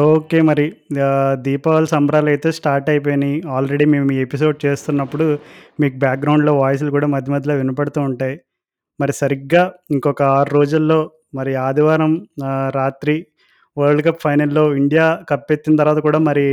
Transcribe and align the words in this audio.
Okay. 0.00 0.38
మరి 0.48 0.64
దీపావళి 1.44 1.88
సంబరాలు 1.92 2.28
అయితే 2.32 2.48
స్టార్ట్ 2.58 2.88
అయిపోయినాయి. 2.92 3.36
ఆల్రెడీ 3.56 3.84
మేము 3.92 4.08
ఈ 4.12 4.18
ఎపిసోడ్ 4.26 4.58
చేస్తున్నప్పుడు 4.64 5.26
మీకు 5.80 5.96
బ్యాక్‌గ్రౌండ్‌లో 6.04 6.52
వాయిస్‌లు 6.60 6.90
కూడా 6.96 7.08
మధ్య 7.14 7.32
మధ్యలో 7.34 7.54
వినపడుతూ 7.60 8.00
ఉంటాయి. 8.08 8.36
మరి 9.00 9.12
సరిగ్గా 9.20 9.62
ఇంకొక 9.92 10.22
ఆరు 10.36 10.50
రోజుల్లో 10.56 11.00
మరి 11.34 11.52
ఆదివారం 11.64 12.12
రాత్రి 12.78 13.16
వరల్డ్ 13.76 14.02
కప్ 14.06 14.22
ఫైనల్‌లో 14.24 14.64
ఇండియా 14.76 15.06
కప్పెత్తిన 15.30 15.74
తర్వాత 15.76 16.00
కూడా 16.06 16.18
మరి 16.28 16.44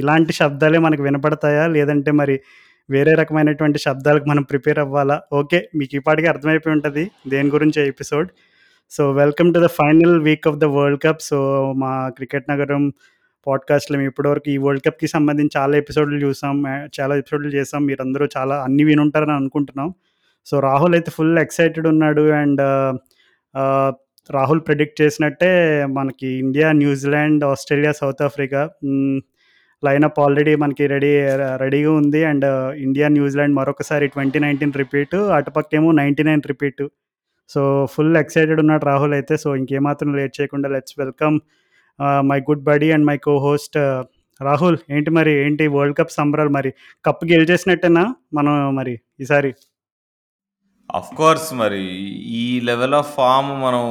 ఇలాంటి 0.00 0.32
శబ్దాలే 0.40 0.78
మనకు 0.86 1.02
వినపడతాయా? 1.02 1.64
లేదంటే 1.76 2.12
మరి 2.12 2.36
వేరే 2.88 3.12
రకమైనటువంటి 3.20 3.78
శబ్దాలకు 3.86 4.26
మనం 4.30 4.44
ప్రిపేర్ 4.44 4.80
అవ్వాలా? 4.80 5.16
ఓకే. 5.34 5.60
మీకు 5.76 5.94
ఈ 5.96 6.02
పాటికి 6.06 6.28
అర్థమైపోయి 6.32 6.74
ఉంటుంది 6.76 7.04
దేని 7.28 7.50
గురించి 7.50 7.80
episode. 7.86 8.28
So, 8.92 9.12
welcome 9.12 9.48
to 9.54 9.58
the 9.58 9.68
final 9.76 10.14
week 10.22 10.46
of 10.48 10.58
the 10.58 10.66
world 10.74 11.00
cup. 11.04 11.22
So, 11.22 11.38
మా 11.74 11.92
క్రికెట్ 12.10 12.46
నగరం 12.50 12.82
పాడ్‌కాస్ట్‌లో 13.46 13.96
మేము 13.98 14.10
ఇప్పటివరకు 14.10 14.48
ఈ 14.50 14.58
వరల్డ్ 14.58 14.84
కప్‌కి 14.86 15.08
సంబంధించి 15.08 15.52
చాలా 15.58 15.74
ఎపిసోడ్‌లు 15.76 16.18
చూసాం. 16.24 16.56
చాలా 16.98 17.14
ఎపిసోడ్‌లు 17.16 17.50
చేసాం. 17.56 17.82
మీరందరూ 17.86 18.26
చాలా 18.36 18.56
అన్నీ 18.64 18.84
వినుంటారని 18.84 19.34
అనుకుంటున్నాం. 19.34 19.88
సో, 20.46 20.54
రాహుల్ 20.60 20.94
అయితే 20.94 21.10
ఫుల్ 21.10 21.38
ఎక్సైటెడ్ 21.38 21.86
ఉన్నాడు. 21.86 22.24
అండ్ 22.40 22.62
రాహుల్ 24.30 24.60
ప్రిడిక్ట్ 24.60 24.98
చేసినట్టే 25.02 25.50
మనకి 25.92 26.28
India, 26.38 26.68
New Zealand, 26.74 27.42
Australia, 27.44 27.92
south 27.92 28.22
Africa 28.22 28.60
lineup 29.82 30.20
already 30.20 30.54
మనకి 30.56 30.84
రెడీ 30.86 31.10
రెడీగా 31.62 31.92
ఉంది. 31.94 32.20
అండ్ 32.24 32.46
ఇండియా, 32.78 33.08
న్యూజిలాండ్ 33.10 33.56
మరొకసారి 33.56 34.06
2019 34.08 34.78
రిపీటు. 34.78 35.18
అటుపక్కేమో 35.38 35.90
99 35.94 36.22
రిపీటు. 36.46 36.86
సో, 37.48 37.86
ఫుల్ 37.90 38.16
ఎక్సైటెడ్ 38.16 38.60
ఉన్నాడు 38.60 38.84
రాహుల్ 38.84 39.12
అయితే. 39.14 39.36
సో, 39.36 39.56
ఇంకేమాత్రం 39.56 40.14
లేట్ 40.16 40.40
చేయకుండా 40.40 40.68
let's 40.68 40.94
welcome 40.98 41.40
my 42.20 42.40
good 42.40 42.62
buddy 42.64 42.90
and 42.90 43.06
my 43.06 43.16
co 43.18 43.38
host 43.38 43.76
Rahul. 44.42 44.78
ఏంటి 44.90 45.10
మరి 45.10 45.32
ఏంటి 45.32 45.66
వరల్డ్ 45.66 45.98
కప్ 45.98 46.10
సంబరాలు 46.10 46.48
మరి 46.48 46.72
కప్ 47.04 47.24
గెలిచేసినట్టేనా 47.32 48.14
మనం 48.34 48.74
మరి 48.74 49.00
ఈసారి? 49.20 49.54
ఆఫ్‌కోర్స్ 50.90 51.48
మరి 51.54 51.82
ఈ 52.36 52.60
లెవెల్ 52.60 52.94
ఆఫ్ 52.94 53.08
ఫార్మ్ 53.14 53.50
మనం 53.62 53.84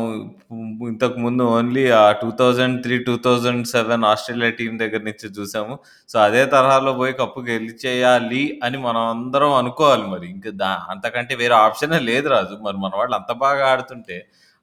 ఇంతకుముందు 0.88 1.44
ఓన్లీ 1.54 1.84
ఆ 1.92 2.04
2003, 2.14 2.98
2007 3.08 4.06
ఆస్ట్రేలియా 4.06 4.50
టీమ్ 4.52 4.76
దగ్గర 4.80 5.02
నుంచి 5.02 5.28
చూసాము. 5.38 5.76
సో, 6.10 6.20
అదే 6.20 6.46
తరహాలో 6.46 6.94
పోయి 6.94 7.14
కప్పు 7.14 7.40
గెలిచేయాలి 7.50 8.44
అని 8.64 8.78
మనం 8.78 9.02
అందరం 9.08 9.54
అనుకోవాలి 9.54 10.06
మరి. 10.08 10.28
ఇంక 10.30 10.48
దా 10.56 10.72
అంతకంటే 10.90 11.36
వేరే 11.36 11.56
ఆప్షనే 11.62 12.00
లేదు 12.02 12.28
రాజు. 12.28 12.56
మరి 12.62 12.78
మన 12.78 12.94
వాళ్ళు 12.96 13.16
అంత 13.16 13.32
బాగా 13.44 13.66
ఆడుతుంటే 13.68 14.18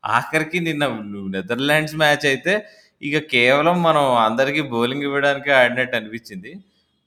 ఆఖరికి 0.05 0.61
నిన్న 0.61 0.85
నెదర్లాండ్స్ 1.35 1.97
మ్యాచ్ 1.97 2.27
అయితే 2.27 2.55
ఇక 3.03 3.19
కేవలం 3.33 3.77
మనం 3.83 4.05
అందరికీ 4.23 4.63
బౌలింగ్ 4.71 5.03
ఇవ్వడానికే 5.03 5.53
ఆడినట్టు 5.55 5.97
అనిపించింది. 5.97 6.51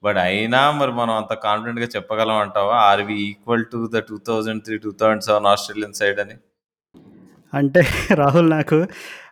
బట్ 0.03 0.19
అయినా 0.23 0.61
మరి 0.79 0.93
మనం 0.93 1.13
అంత 1.15 1.33
కాన్ఫిడెంట్‌గా 1.45 1.87
చెప్పగలం 1.95 2.37
అంటావా? 2.43 2.77
Are 2.89 3.03
we 3.09 3.17
equal 3.27 3.65
to 3.71 3.79
the 3.87 3.99
2003, 4.03 4.79
2007 4.85 5.47
Australian 5.53 5.95
side 6.01 6.19
అని? 6.23 6.35
అంటే 7.53 7.81
రాహుల్ 8.21 8.49
నాకు 8.51 8.77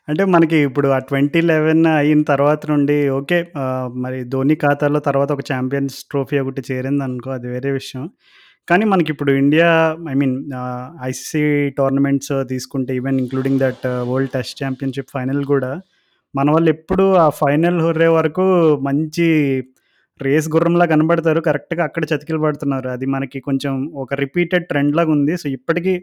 అంటే 0.10 0.24
మనకి 0.34 0.58
ఇప్పుడు 0.68 0.88
ఆ 0.90 1.00
2011 1.04 1.68
అయిన 1.96 2.22
తర్వాత 2.32 2.62
నుండి 2.72 2.98
ఓకే. 3.18 3.40
మరి 4.04 4.20
ధోని 4.26 4.56
ఖాతాలో 4.64 5.00
తర్వాత 5.00 5.30
ఒక 5.32 5.44
ఛాంపియన్స్ 5.52 5.98
ట్రోఫీ 6.10 6.38
ఒకటి 6.44 6.62
చేరిందనుకో 6.70 7.30
అది 7.32 7.48
వేరే 7.48 7.72
విషయం. 7.72 8.04
కానీ 8.68 8.86
మనకి 8.86 9.10
ఇప్పుడు 9.14 9.32
India 9.42 9.70
I 10.12 10.16
mean 10.16 10.36
ICC 11.04 11.44
tournaments 11.80 12.34
తీసుకుంటే 12.50 12.92
even 12.96 13.20
including 13.20 13.60
that 13.60 13.86
world 14.10 14.34
test 14.34 14.56
championship 14.62 15.14
final 15.16 15.44
కూడా 15.46 15.72
మన 16.34 16.48
వాళ్ళెప్పుడూ 16.52 17.06
ఆ 17.24 17.28
ఫైనల్ 17.40 17.80
హుర్రే 17.82 18.10
వరకు 18.18 18.46
మంచి 18.82 19.28
రేస్ 20.22 20.48
గుర్రంలా 20.50 20.86
కనబడతారు. 20.86 21.40
కరెక్ట్‌గా 21.42 21.84
అక్కడ 21.84 22.04
చతికిలు 22.12 22.40
పడుతున్నారు. 22.40 22.90
అది 22.90 23.06
మనకి 23.08 23.40
కొంచెం 23.42 23.74
ఒక 23.96 24.14
రిపీటెడ్ 24.16 24.66
ట్రెండ్ 24.68 24.96
ఉంది 25.10 25.36
సో, 25.38 25.48
ఇప్పటికీ 25.50 25.96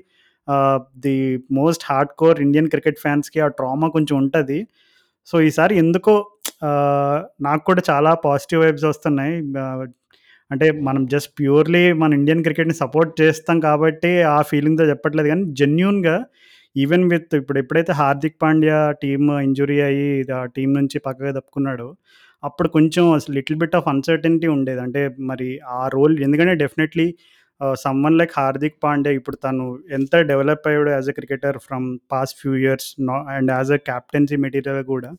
the 0.99 1.17
most 1.53 1.85
hard 1.89 2.13
core 2.19 2.39
Indian 2.41 2.69
cricket 2.69 3.01
ఫ్యాన్స్‌కి 3.01 3.41
ఆ 3.41 3.49
ట్రామా 3.59 3.89
కొంచెం 3.89 4.17
ఉంటుంది 4.19 4.59
సో, 5.29 5.37
ఈసారి 5.41 5.75
ఎందుకో 5.79 6.15
నాకు 7.41 7.63
కూడా 7.65 7.83
చాలా 7.91 8.13
పాజిటివ్ 8.25 8.63
వైబ్స్ 8.63 8.85
వస్తున్నాయి. 8.85 9.35
అంటే 10.51 10.67
మనం 10.81 11.03
జస్ట్ 11.07 11.31
ప్యూర్‌లీ 11.39 11.85
మన 11.95 12.11
ఇండియన్ 12.15 12.43
క్రికెట్‌ని 12.43 12.75
సపోర్ట్ 12.75 13.13
చేస్తాం 13.23 13.59
కాబట్టి 13.61 14.13
ఆ 14.29 14.39
ఫీలింగ్‌తో 14.43 14.85
చెప్పట్లేదు 14.87 15.29
కానీ 15.29 15.45
జెన్యున్గా 15.53 16.17
ఈవెన్ 16.77 17.05
విత్ 17.11 17.35
ఇప్పుడు 17.35 17.59
ఎప్పుడైతే 17.59 17.93
హార్దిక్ 17.93 18.37
పాండ్యా 18.43 18.79
టీమ్ 19.03 19.29
ఇంజురీ 19.41 19.79
అయ్యి 19.81 20.09
ఆ 20.33 20.45
టీం 20.49 20.71
నుంచి 20.73 20.99
పక్కగా 20.99 21.33
తప్పుకున్నాడో, 21.33 21.89
అప్పుడు 22.43 22.69
కొంచెం 22.69 23.05
అసలు 23.13 23.35
లిటిల్ 23.35 23.59
బిట్ 23.59 23.77
ఆఫ్ 23.77 23.89
అన్‌సర్టెనిటీ 23.89 24.49
ఉండేది. 24.49 24.81
అంటే 24.81 25.01
మరి 25.23 25.49
ఆ 25.71 25.83
రోల్ 25.89 26.15
ఎందుకంటే 26.23 26.55
definitely 26.55 27.07
someone 27.81 28.19
like 28.19 28.33
Hardik 28.37 28.77
Pandey 28.85 29.11
ఇప్పుడు 29.15 29.37
తను 29.37 29.65
ఎంత 29.93 30.17
డెవలప్ 30.29 30.67
అయ్యాడు 30.69 30.91
as 30.91 31.09
a 31.09 31.13
cricketer 31.13 31.59
from 31.59 31.99
past 32.13 32.37
few 32.41 32.53
years 32.59 32.89
and 33.37 33.51
as 33.51 33.73
a 33.73 33.81
captaincy 33.89 34.37
material 34.37 34.83
కూడా. 34.87 35.11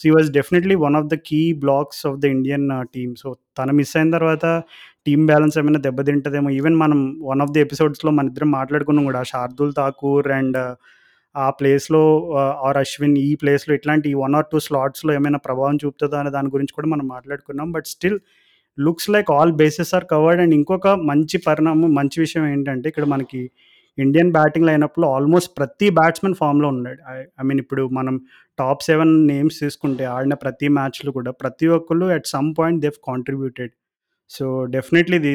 సో, 0.00 0.08
ఈ 0.08 0.12
was 0.12 0.30
definitely 0.32 0.74
one 0.84 0.96
of 0.96 1.08
the 1.08 1.16
key 1.26 1.40
blocks 1.64 2.02
of 2.06 2.18
the 2.18 2.26
Indian 2.36 2.66
team. 2.94 3.12
So, 3.16 3.28
తను 3.58 3.72
miss 3.72 3.94
అయిన 3.96 4.10
తర్వాత 4.10 4.44
team 5.06 5.24
balance 5.26 5.56
ఏమైనా 5.58 5.80
దెబ్బతింటదేమో. 5.86 6.48
ఈవెన్ 6.58 6.76
మనం 6.76 6.98
వన్ 7.22 7.42
ఆఫ్ 7.44 7.52
ది 7.52 7.60
ఎపిసోడ్స్‌లో 7.60 8.10
మన 8.10 8.26
ఇద్దరం 8.26 8.50
మాట్లాడుకున్నాం 8.52 9.04
కూడా 9.04 9.22
షార్దుల్ 9.32 9.72
ఠాకూర్ 9.78 10.28
అండ్ 10.38 10.58
uh, 10.58 10.72
ఆ 11.34 11.46
ప్లేస్‌లో 11.58 12.02
ఆర్ 12.66 12.76
uh, 12.76 12.82
అశ్విన్ 12.82 13.16
ఈ 13.20 13.30
ప్లేస్‌లో 13.42 13.72
ఇట్లాంటి 13.74 14.08
వన్ 14.14 14.34
ఆర్ 14.34 14.48
టూ 14.52 14.58
స్లాట్స్‌లో 14.60 15.10
ఏమైనా 15.14 15.38
ప్రభావం 15.38 15.76
చూపుతుందా 15.84 16.18
అనే 16.22 16.30
దాని 16.30 16.50
గురించి 16.50 16.74
కూడా 16.78 16.88
మనం 16.88 17.06
మాట్లాడుకున్నాం. 17.08 17.68
But 17.72 17.86
still 17.86 18.18
looks 18.78 19.10
like 19.10 19.30
all 19.30 19.52
bases 19.52 19.92
are 19.94 20.06
covered 20.12 20.40
and 20.40 20.54
ఇంకొక 20.54 20.88
మంచి 21.10 21.38
పరిణామం, 21.48 21.90
మంచి 21.94 22.18
విషయం 22.20 22.44
ఏంటంటే 22.46 22.86
ఇక్కడ 22.88 23.06
మనకి 23.06 23.40
ఇండియన్ 23.98 24.32
బ్యాటింగ్ 24.32 24.66
లైనప్‌లో 24.66 25.06
ఆల్మోస్ట్ 25.16 25.50
ప్రతి 25.56 25.88
బ్యాట్స్మెన్ 25.90 26.34
ఫార్మ్‌లో 26.34 26.68
ఉన్నాడు. 26.68 27.00
ఐ 27.12 27.16
ఐ 27.40 27.44
మీన్ 27.44 27.60
ఇప్పుడు 27.60 27.82
మనం 27.92 28.14
టాప్ 28.58 28.82
సెవెన్ 28.82 29.14
నేమ్స్ 29.26 29.58
తీసుకుంటే 29.60 30.04
ఆడిన 30.16 30.34
ప్రతి 30.44 30.68
మ్యాచ్లు 30.78 31.10
కూడా 31.10 31.32
ప్రతి 31.42 31.68
ఒక్కళ్ళు 31.78 32.06
at 32.16 32.28
some 32.28 32.50
point 32.58 32.82
they've 32.82 32.98
contributed. 33.10 33.72
So, 34.30 34.44
definitely 34.74 35.18
the 35.24 35.32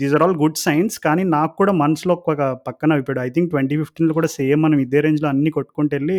these 0.00 0.14
are 0.16 0.22
all 0.26 0.36
good 0.42 0.58
signs. 0.64 0.96
కానీ 1.06 1.22
నాకు 1.34 1.54
కూడా 1.60 1.72
మనసులో 1.82 2.14
ఒక 2.24 2.30
పక్కన 2.68 2.98
ఇప్పుడు 3.02 3.20
ఐ 3.20 3.28
థింక్ 3.36 3.50
2015లో 3.52 4.14
కూడా 4.18 4.30
సేమ్ 4.36 4.60
మనం 4.66 4.78
ఇదే 4.86 5.00
రేంజ్‌లో 5.06 5.28
అన్ని 5.32 5.50
కొట్టుకుంటూ 5.56 5.92
వెళ్ళి 5.98 6.18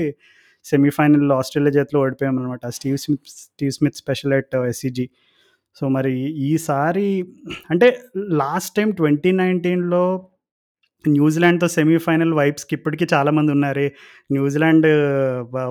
సెమీఫైనల్‌లో 0.65 1.33
ఆస్ట్రేలియా 1.41 1.73
చేతిలో 1.77 1.99
ఓడిపోయామన్నమాట 2.03 2.65
Steve 2.77 2.97
Smith 3.03 3.29
Steve 3.35 3.73
Smith 3.77 3.97
special 4.01 4.33
at 4.39 4.55
SCG. 4.63 5.05
So, 5.77 5.85
మరి 5.95 6.13
ఈసారి 6.49 7.07
అంటే 7.71 7.87
లాస్ట్ 8.41 8.73
టైం 8.77 8.89
ట్వంటీ 8.99 9.31
నైన్టీన్లో 9.39 10.03
న్యూజిలాండ్‌తో 11.05 11.67
సెమీఫైనల్ 11.75 12.33
వైబ్స్‌కి 12.39 12.73
ఇప్పటికీ 12.77 13.05
చాలామంది 13.13 13.51
ఉన్నారు 13.57 13.85
న్యూజిలాండ్ 14.29 14.87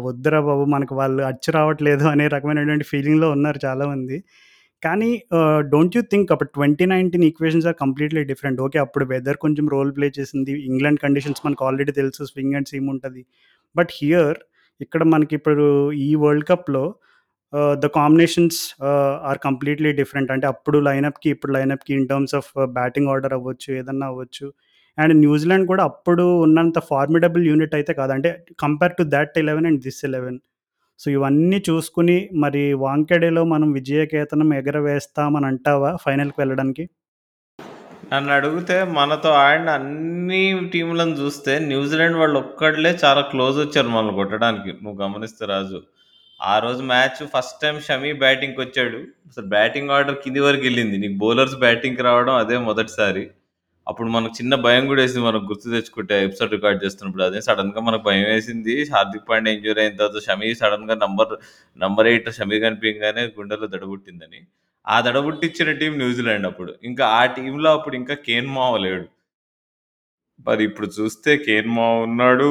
వద్దురా 0.07 0.41
బాబు! 0.47 0.65
మనకు 0.75 0.95
వాళ్ళు 1.01 1.23
అచ్చు 1.31 1.51
రావట్లేదు 1.59 2.07
అనే 2.13 2.27
రకమైనటువంటి 2.37 2.87
ఫీలింగ్‌లో 2.93 3.29
ఉన్నారు 3.37 3.61
చాలామంది. 3.67 4.19
కానీ 4.83 5.11
డోంట్ 5.73 5.95
యూ 5.97 6.03
థింక్ 6.13 6.29
అప్పుడు 6.35 6.51
2019 6.57 7.25
equations 7.29 7.67
are 7.71 7.77
completely 7.81 8.23
different. 8.31 8.59
Okay. 8.67 8.79
అప్పుడు 8.79 9.05
వెదర్ 9.13 9.39
కొంచెం 9.45 9.67
రోల్ 9.75 9.91
ప్లే 9.97 10.09
చేసింది. 10.19 10.53
ఇంగ్లాండ్ 10.71 11.01
కండిషన్స్ 11.05 11.43
మనకు 11.47 11.63
ఆల్రెడీ 11.69 11.93
తెలుసు. 11.93 12.23
స్వింగ్ 12.31 12.55
అండ్ 12.59 12.69
సీమ్ 12.73 12.89
ఉంటుంది 12.95 13.23
బట్ 13.77 13.91
హియర్ 14.01 14.39
ఇక్కడ 14.81 15.03
మనకి 15.15 15.35
ఇప్పుడు 15.39 15.65
ఈ 16.05 16.11
వరల్డ్ 16.25 16.47
కప్‌లో 16.51 16.85
the 17.83 17.87
combinations 17.97 18.59
are 19.29 19.39
completely 19.45 19.91
different. 20.01 20.31
అంటే 20.35 20.47
అప్పుడు 20.53 20.79
లైనప్‌కి, 20.89 21.29
ఇప్పుడు 21.35 21.53
లైనప్‌కి 21.53 21.93
in 21.97 22.07
terms 22.11 22.35
of 22.41 22.49
batting 22.77 23.09
order 23.15 23.35
అవ్వచ్చు, 23.39 23.69
ఏదన్నా 23.81 24.07
అవ్వచ్చు. 24.13 24.47
అండ్ 24.99 25.15
న్యూజిలాండ్ 25.23 25.67
కూడా 25.67 25.83
అప్పుడు 25.91 26.25
ఉన్నంత 26.47 26.79
ఫార్మిడబుల్ 26.91 27.45
యూనిట్ 27.51 27.75
అయితే 27.79 27.93
కాదు. 28.01 28.13
అంటే 28.17 28.31
compare 28.65 28.95
to 28.99 29.05
that 29.15 29.37
eleven 29.43 29.69
and 29.71 29.81
this 29.87 30.01
eleven 30.09 30.39
so, 31.01 31.11
ఇవన్నీ 31.11 31.59
చూసుకుని 31.69 32.15
మరి 32.37 32.63
వాంకెడేలో 32.81 33.43
మనం 33.47 33.69
విజయకేతనం 33.73 34.49
ఎగరవేస్తామని 34.55 35.47
అంటావా 35.47 35.91
ఫైనల్‌కి 36.05 36.39
వెళ్ళడానికి? 36.41 36.85
నన్ను 38.13 38.31
అడిగితే 38.33 38.77
మనతో 38.97 39.31
ఆడిన 39.43 39.71
అన్ని 39.79 40.43
టీంలను 40.73 41.15
చూస్తే 41.21 41.55
న్యూజిలాండ్ 41.67 42.19
వాళ్ళు 42.19 42.39
ఒక్కళ్ళే 42.39 42.93
చాలా 43.05 43.23
క్లోజ్ 43.33 43.57
వచ్చారు 43.59 43.89
మనల్ని 43.89 44.15
కొట్టడానికి. 44.15 44.73
నువ్వు 44.83 44.99
గమనిస్తే 45.03 45.47
రాజు. 45.47 45.81
ఆ 46.41 46.55
రోజు 46.59 46.83
మ్యాచ్ 46.91 47.21
ఫస్ట్ 47.33 47.61
టైం 47.63 47.77
షమీ 47.87 48.13
బ్యాటింగ్కి 48.21 48.61
వచ్చాడు 48.63 48.99
అసలు 49.29 49.47
బ్యాటింగ్ 49.49 49.91
ఆర్డర్ 49.91 50.19
కింది 50.25 50.41
వరకు 50.41 50.65
వెళ్ళింది 50.65 50.99
నీకు 50.99 51.17
బౌలర్స్ 51.19 51.57
బ్యాటింగ్‌కి 51.65 52.03
రావడం 52.03 52.37
అదే 52.37 52.59
మొదటిసారి. 52.69 53.25
అప్పుడు 53.89 54.09
మనకు 54.11 54.35
చిన్న 54.39 54.55
భయం 54.65 54.85
కూడా 54.89 55.01
వేసింది 55.03 55.25
మనకు 55.27 55.47
గుర్తు 55.51 55.69
తెచ్చుకుంటే 55.75 56.15
ఎపిసోడ్ 56.25 56.53
రికార్డ్ 56.55 56.81
చేస్తున్నప్పుడు. 56.85 57.25
అదే 57.25 57.41
సడెన్‌గా 57.47 57.81
మనకు 57.81 58.05
భయం 58.05 58.25
వేసింది. 58.31 58.75
హార్దిక్ 58.93 59.29
పాండే 59.31 59.53
ఇంజూరీ 59.57 59.81
అయిన 59.81 59.95
తర్వాత 60.01 60.21
షమీ 60.27 60.51
సడన్గా 60.61 60.97
నంబర్ 61.05 61.33
నంబర్ 61.79 62.09
ఎయిట్ 62.13 62.31
షమీ 62.39 62.59
కనిపించగానే 62.67 63.25
గుండెలో 63.39 63.69
దడబుట్టిందని. 63.75 64.41
ఆ 64.87 64.97
దడబుట్టిచ్చిన 65.07 65.71
టీం 65.81 65.95
న్యూజిలాండ్ 66.03 66.49
అప్పుడు. 66.51 66.73
ఇంకా 66.85 67.07
ఆ 67.17 67.23
టీంలో 67.37 67.71
అప్పుడు 67.79 67.97
ఇంకా 67.97 68.17
కేన్ 68.27 68.51
మావ 68.59 68.75
లేడు. 68.87 69.07
మరి 70.47 70.65
ఇప్పుడు 70.65 70.89
చూస్తే 70.97 71.37
కేన్మా 71.39 71.87
ఉన్నాడు 71.99 72.47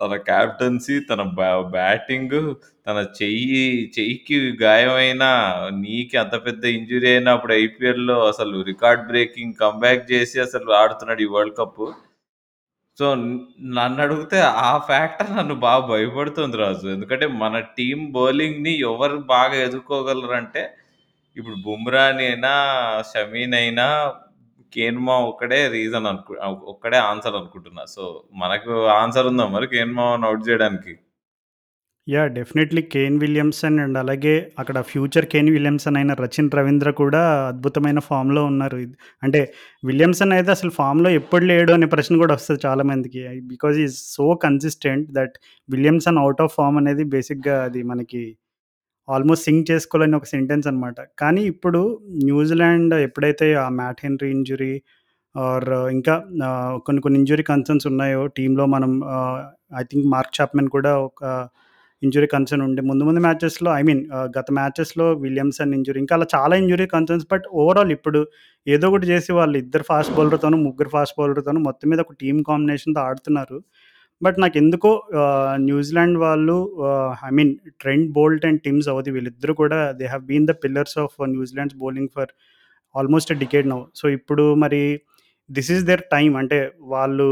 తన 0.00 0.16
క్యాప్టెన్సీ 0.26 1.00
తన 1.00 1.22
బ్యా- 1.34 1.66
బ్యాటింగ్ 1.70 2.36
తన 2.86 2.98
చెయ్యి 3.18 3.64
చెయ్యికి 3.94 4.36
గాయమైన 4.62 5.24
నీకి 5.74 6.16
అంత 6.16 6.46
పెద్ద 6.46 6.64
ఇంజురీ 6.74 7.08
అయినా 7.10 7.32
అప్పుడు 7.32 7.52
ఐపీఎల్లో 7.56 8.26
అసలు 8.28 8.62
రికార్డ్ 8.62 9.06
బ్రేకింగ్ 9.06 9.54
కంబ్యాక్ 9.54 10.12
చేసి 10.12 10.40
అసలు 10.40 10.72
ఆడుతున్నాడు 10.74 11.22
ఈ 11.22 11.30
వరల్డ్ 11.30 11.56
కప్ 11.58 11.82
సో 12.98 13.06
నన్ను 13.74 14.02
అడిగితే 14.02 14.38
ఆ 14.62 14.78
ఫ్యాక్టర్ 14.86 15.30
నన్ను 15.36 15.54
బాగా 15.60 15.86
భయపడుతుంది 15.86 16.56
రాజు. 16.56 16.86
ఎందుకంటే 16.88 17.26
మన 17.38 17.58
టీం 17.78 18.12
బౌలింగ్ని 18.12 18.80
ఎవరు 18.82 19.16
బాగా 19.28 19.54
ఎదుర్కోగలరంటే 19.62 20.62
ఇప్పుడు 21.36 21.56
బుమ్రాని 21.64 22.26
అయినా 22.26 22.52
షమీన్ 23.10 23.54
అయినా 23.54 23.86
కేన్మా 24.74 25.16
ఒక్కడే 25.24 25.60
రీజన్ 25.68 26.06
అనుకు 26.06 26.34
ఒక్కడే 26.66 26.98
ఆన్సర్ 27.04 27.36
అనుకుంటున్నా 27.36 27.84
సో 27.94 28.04
మనకు 28.36 28.74
ఆన్సర్ 28.96 29.26
ఉందా 29.26 29.46
మరి 29.48 29.68
కేన్మా 29.68 30.06
అవుట్ 30.24 30.44
చేయడానికి 30.48 30.94
yeah 32.06 32.22
definitely 32.28 32.82
Kane 32.92 33.14
Williamson 33.18 33.78
and 33.80 33.98
అలాగే 33.98 34.32
అక్కడ 34.58 34.78
ఫ్యూచర్ 34.82 35.26
కేన్ 35.26 35.48
విలియమ్సన్ 35.50 35.96
అయిన 35.96 36.12
రచిన్ 36.14 36.50
రవీంద్ర 36.54 36.90
కూడా 36.92 37.20
అద్భుతమైన 37.48 37.98
ఫామ్‌లో 38.08 38.42
ఉన్నారు. 38.44 38.78
అంటే 39.22 39.40
విలియమ్సన్ 39.82 40.32
అయితే 40.32 40.50
అసలు 40.50 40.70
ఫామ్‌లో 40.70 41.10
ఎప్పుడు 41.10 41.44
లేడు 41.44 41.72
అనే 41.72 41.86
ప్రశ్న 41.86 42.18
కూడా 42.18 42.34
వస్తుంది 42.34 42.60
చాలామందికి. 42.66 43.22
Because 43.46 43.78
is 43.78 43.92
is 43.92 44.00
so 44.16 44.26
consistent 44.44 45.06
that 45.12 45.36
Williamson 45.68 46.18
out 46.18 46.42
of 46.42 46.54
form 46.54 46.78
అనేది 46.78 47.04
బేసిక్‌గా 47.10 47.56
అది 47.64 47.82
మనకి 47.84 48.22
ఆల్మోస్ట్ 49.08 49.44
సింక్ 49.44 49.70
చేసుకోలేని 49.70 50.16
ఒక 50.16 50.26
సెంటెన్స్ 50.26 50.66
అనమాట. 50.66 50.98
కానీ 51.18 51.42
ఇప్పుడు 51.44 51.80
న్యూజిలాండ్ 52.24 52.94
ఎప్పుడైతే 53.00 53.54
ఆ 53.54 53.68
మ్యాట్ 53.72 54.00
హెన్రీ 54.04 54.30
ఇంజురీ 54.30 54.72
ఆర్ 55.34 55.68
ఇంకా 55.92 56.14
కొన్ని 56.86 57.00
కొన్ని 57.02 57.18
ఇంజురీ 57.18 57.42
కన్సర్న్స్ 57.42 57.86
ఉన్నాయో 57.86 58.22
టీంలో 58.36 58.66
మనం 58.66 58.92
ఐ 59.80 59.84
థింక్ 59.84 60.06
మార్క్ 60.06 60.34
చాప్‌మెన్ 60.40 60.68
కూడా 60.68 60.92
ఒక 61.00 61.22
ఇంజురీ 62.02 62.26
కన్సర్న్ 62.26 62.62
ఉండే 62.64 62.82
ముందు 62.82 63.04
ముందు 63.04 63.20
మ్యాచెస్‌లో 63.20 63.70
ఐ 63.76 63.82
మీన్ 63.82 64.02
గత 64.38 64.48
మ్యాచెస్‌లో 64.52 65.06
విలియమ్సన్ 65.22 65.74
ఇంజురీ 65.74 65.98
ఇంకా 66.00 66.14
అలా 66.16 66.26
చాలా 66.34 66.54
ఇంజురీ 66.56 66.86
కన్సర్న్స్ 66.86 67.26
బట్ 67.32 67.46
ఓవరాల్ 67.54 67.92
ఇప్పుడు 67.92 68.20
ఏదో 68.66 68.88
ఒకటి 68.88 69.06
చేసి 69.06 69.32
వాళ్ళు 69.32 69.56
ఇద్దరు 69.58 69.82
ఫాస్ట్ 69.82 70.14
బౌలర్‌తోను, 70.16 70.56
ముగ్గురు 70.58 70.88
ఫాస్ట్ 70.88 71.16
బౌలర్తోనూ 71.18 71.60
మొత్తం 71.60 71.88
మీద 71.90 72.00
ఒక 72.00 72.14
టీమ్ 72.20 72.40
కాంబినేషన్‌తో 72.44 73.00
ఆడుతున్నారు. 73.00 73.58
బట్ 74.24 74.36
నాకు 74.38 74.56
ఎందుకో 74.58 74.90
న్యూజిలాండ్ 75.68 76.16
వాళ్ళు 76.24 76.56
I 77.28 77.30
mean 77.38 77.52
Trent 77.82 78.08
Boult 78.18 78.44
and 78.48 78.60
Tim 78.66 78.80
Southee 78.88 79.10
వీళ్ళిద్దరూ 79.16 79.54
కూడా 79.62 79.78
they 80.00 80.06
have 80.06 80.24
been 80.30 80.46
the 80.50 80.54
pillars 80.64 80.96
of 81.04 81.14
New Zealand's 81.34 81.78
bowling 81.82 82.12
for 82.16 82.30
almost 82.94 83.32
decade 83.42 83.68
now. 83.72 83.80
So 83.94 84.04
ఇప్పుడు 84.18 84.44
మరి 84.64 84.82
దిస్ 85.50 85.70
ఈస్ 85.74 85.82
దేర్ 85.84 86.02
టైం 86.12 86.30
అంటే 86.42 86.58
వాళ్ళు 86.92 87.26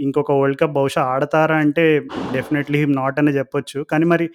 ఇంకొక 0.00 0.32
వరల్డ్ 0.40 0.60
కప్ 0.62 0.74
బహుశా 0.78 1.02
ఆడతారా 1.12 1.56
అంటే 1.64 1.84
డెఫినెట్‌లీ 2.32 2.80
నాట్ 3.00 3.20
అనే 3.22 3.32
చెప్పొచ్చు. 3.32 3.80
కానీ 3.92 4.06
మరి 4.14 4.26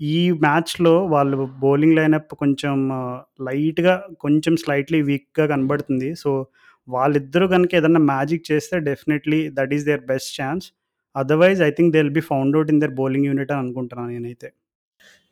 ఈ 0.00 0.18
మ్యాచ్‌లో 0.44 0.94
వాళ్ళు 1.14 1.36
బౌలింగ్ 1.64 1.96
లైనప్ 1.98 2.30
కొంచెం 2.42 2.76
లైట్‌గా 3.48 3.94
కొంచెం 4.18 4.54
స్లైట్‌లీ 4.56 5.00
వీక్‌గా 5.10 5.46
కనబడుతుంది. 5.46 6.10
సో 6.22 6.30
వాళ్ళిద్దరూ 6.88 7.46
కనుక 7.48 7.72
ఏదన్నా 7.74 8.02
మ్యాజిక్ 8.12 8.44
చేస్తే 8.52 8.76
definitely 8.88 9.40
that 9.58 9.74
is 9.76 9.84
their 9.90 10.02
best 10.12 10.32
chance. 10.40 10.66
Otherwise 11.16 11.60
I 11.62 11.70
think 11.70 11.90
they 11.94 12.00
will 12.02 12.14
be 12.14 12.24
found 12.28 12.54
out 12.56 12.70
in 12.74 12.80
their 12.82 12.94
bowling 13.00 13.26
unit 13.28 13.52
అని 13.54 13.62
అనుకుంటున్నాను 13.64 14.10
నేనైతే. 14.14 14.48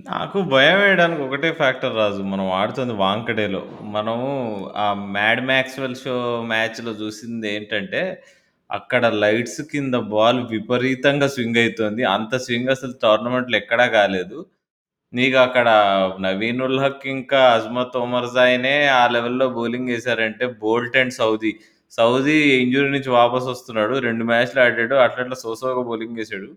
నాకు 0.07 0.39
భయం 0.53 0.79
వేయడానికి 0.83 1.23
ఒకటే 1.27 1.51
ఫ్యాక్టర్ 1.59 1.95
రాజు. 1.97 2.23
మనం 2.33 2.47
ఆడుతుంది 2.55 2.95
వాంకడేలో. 3.01 3.63
మనము 3.97 4.29
ఆ 4.79 4.87
'మ్యాడ్ 5.11 5.43
మ్యాక్స్‌వెల్' 5.51 5.99
షో 6.03 6.17
మ్యాచ్‌లో 6.53 6.93
చూసింది 7.03 7.49
ఏంటంటే 7.55 8.03
అక్కడ 8.71 9.05
లైట్స్ 9.23 9.61
కింద 9.73 9.97
బాల్ 10.13 10.41
విపరీతంగా 10.53 11.29
స్వింగ్ 11.35 11.61
అవుతుంది 11.63 12.03
అంత 12.15 12.35
స్వింగ్ 12.45 12.73
అసలు 12.77 12.95
టోర్నమెంట్‌లో 13.05 13.57
ఎక్కడా 13.63 13.87
కాలేదు. 13.97 14.39
నీకక్కడ 15.13 15.69
నవీన్ 16.25 16.63
ఉల్ 16.67 16.81
హక్ 16.85 17.07
ఇంకా 17.15 17.41
అజ్మత్ 17.55 17.97
ఒమర్‌జాయినే 18.03 18.77
ఆ 18.95 19.03
లెవెల్‌లో 19.17 19.49
bowling 19.57 19.93
వేశారంటే 19.95 20.47
Boult 20.63 20.99
and 21.03 21.17
Southee. 21.21 21.53
Southee 21.93 22.35
injury 22.61 22.89
నుంచి 22.91 23.11
వాపసొస్తున్నాడు. 23.11 23.95
2 24.01 24.25
మ్యాచ్‌లు 24.27 24.61
ఆడాడు. 24.61 24.97
అట్లట్లా 25.05 25.37
సో 25.43 25.53
బౌలింగ్ 25.85 26.19
వేసాడు 26.19 26.51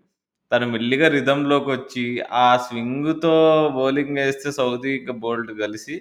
తను 0.51 0.65
మెల్లిగా 0.73 1.07
రిథమ్‌లోకొచ్చి 1.09 2.05
ఆ 2.39 2.47
స్వింగ్‌తో 2.65 3.35
బౌలింగ్ 3.77 4.17
వేస్తే 4.19 4.49
సౌదీ 4.57 4.91
ఇంకా 4.97 5.13
బోల్ట్ 5.23 5.51
కలిసి 5.61 5.95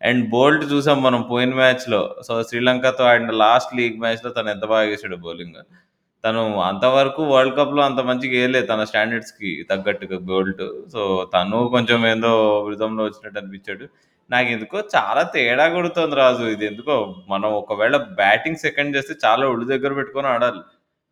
అండ్ 0.00 0.22
బోల్ట్ 0.30 0.64
చూసాం 0.72 0.98
మనం 1.02 1.20
పోయిన 1.30 1.52
మ్యాచ్‌లో. 1.54 2.00
సో, 2.22 2.32
శ్రీలంకతో 2.48 3.04
ఆడిన 3.10 3.32
లాస్ట్ 3.42 3.72
లీగ్ 3.78 3.96
మ్యాచ్‌లో 4.00 4.30
తను 4.30 4.50
ఎంత 4.50 4.64
బాగా 4.72 4.86
వేసాడు 4.90 5.16
బౌలింగ్. 5.24 5.58
తను 6.24 6.40
అంతవరకు 6.68 7.22
వరల్డ్ 7.32 7.56
కప్‌లో 7.58 7.82
అంత 7.84 8.00
మంచిగా 8.08 8.34
వేయలేదు 8.36 8.66
తన 8.66 8.82
స్టాండర్డ్స్‌కి 8.90 9.50
తగ్గట్టుగా 9.70 10.18
బోల్ట్. 10.30 10.64
సో, 10.94 11.02
తను 11.34 11.58
కొంచెం 11.74 12.00
ఏందో 12.12 12.32
రిథమ్‌లో 12.72 13.04
వచ్చినట్టు 13.08 13.40
అనిపించాడు. 13.42 13.86
నాకు 14.30 14.48
ఎందుకో 14.54 14.78
చాలా 14.94 15.22
తేడా 15.34 15.64
కొడుతుంది 15.68 16.16
రాజు. 16.16 16.44
ఇది 16.54 16.64
ఎందుకో 16.66 16.96
మనం 17.28 17.48
ఒకవేళ 17.60 17.96
బ్యాటింగ్ 18.20 18.62
సెకండ్ 18.64 18.96
చేస్తే 18.96 19.14
చాలా 19.24 19.44
ఒళ్ళు 19.52 19.64
దగ్గర 19.72 19.92
పెట్టుకొని 19.98 20.28
ఆడాలి. 20.28 20.60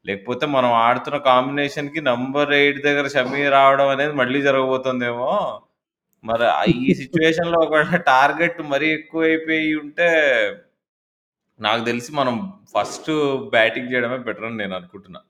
లేకపోతే 0.04 0.44
మనం 0.56 0.70
ఆడుతున్న 0.82 1.18
కాంబినేషన్కి 1.28 2.00
నంబర్ 2.10 2.50
ఎయిట్ 2.58 2.80
దగ్గర 2.86 3.06
షమీ 3.14 3.42
రావడం 3.56 3.88
అనేది 3.88 4.14
మళ్ళీ 4.20 4.40
జరగబోతుందేమో. 4.48 5.30
మరి 6.24 6.46
ఈ 6.70 6.74
ఈ 6.86 6.94
సిట్యుయేషన్‌లో 7.00 7.58
ఒకవేళ 7.64 7.98
టార్గెట్ 8.12 8.60
మరీ 8.72 8.86
ఎక్కువ 8.98 9.22
అయిపోయి 9.22 9.69
ఉంటే 9.82 10.08
నాకు 11.60 11.82
తెలిసి 11.84 12.10
మనం 12.20 12.34
ఫస్ట్ 12.74 13.10
బ్యాటింగ్ 13.54 13.90
చేయడమే 13.92 14.19
బెటర్ 14.26 14.46
అని 14.48 14.58
నేను 14.62 14.74
అనుకుంటున్నా. 14.78 15.20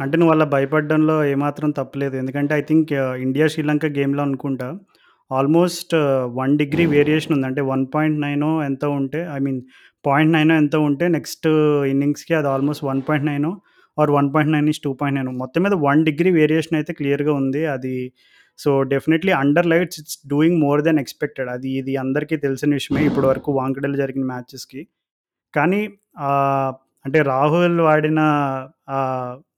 అంటే 0.00 0.16
నువ్వు 0.20 0.32
అలా 0.34 0.46
భయపడడంలో 0.54 1.16
ఏమాత్రం 1.34 1.70
తప్పలేదు 1.78 2.16
ఎందుకంటే 2.16 2.52
ఐ 2.54 2.62
థింక్ 2.62 2.90
ఇండియా, 3.26 3.46
శ్రీలంక 3.54 3.86
గేమ్‌లో 3.98 4.22
అనుకుంటా 4.22 4.68
ఆల్మోస్ట్ 5.30 5.94
వన్ 6.36 6.52
డిగ్రీ 6.58 6.84
వేరియేషన్ 6.92 7.34
ఉంది. 7.36 7.46
అంటే 7.50 7.62
వన్ 7.70 7.84
పాయింట్ 7.94 8.18
నైనో 8.20 8.50
ఎంత 8.64 8.84
ఉంటే 8.98 9.20
ఐ 9.34 9.38
మీన్ 9.46 9.60
పాయింట్ 10.04 10.32
నైనో 10.32 10.54
ఎంత 10.56 10.76
ఉంటే 10.88 11.06
నెక్స్ట్ 11.16 11.48
ఇన్నింగ్స్‌కి 11.92 12.34
అది 12.34 12.48
ఆల్మోస్ట్ 12.48 12.84
1.9 12.86 13.50
ఆర్ 13.98 14.10
1.9:2.9 14.12 15.32
మొత్తం 15.42 15.62
మీద 15.66 15.74
వన్ 15.84 16.00
డిగ్రీ 16.08 16.30
వేరియేషన్ 16.32 16.76
అయితే 16.80 16.92
క్లియర్‌గా 16.98 17.34
ఉంది. 17.40 17.62
అది 17.74 17.94
so, 18.58 18.70
definitely 18.92 19.32
under 19.40 19.68
lights 19.72 19.98
it's 20.02 20.18
doing 20.28 20.58
more 20.62 20.80
than 20.86 21.00
expected. 21.02 21.48
అది 21.54 21.70
ఇది 21.80 21.94
అందరికీ 22.04 22.36
తెలిసిన 22.44 22.70
విషయమే 22.78 23.02
ఇప్పటి 23.08 23.26
వరకు 23.30 23.50
వాంకడలు 23.58 23.98
జరిగిన 24.02 24.24
మ్యాచెస్‌కి. 24.32 24.82
కానీ 25.54 25.80
అంటే 27.04 27.20
రాహుల్ 27.30 27.78
వాడిన 27.88 28.20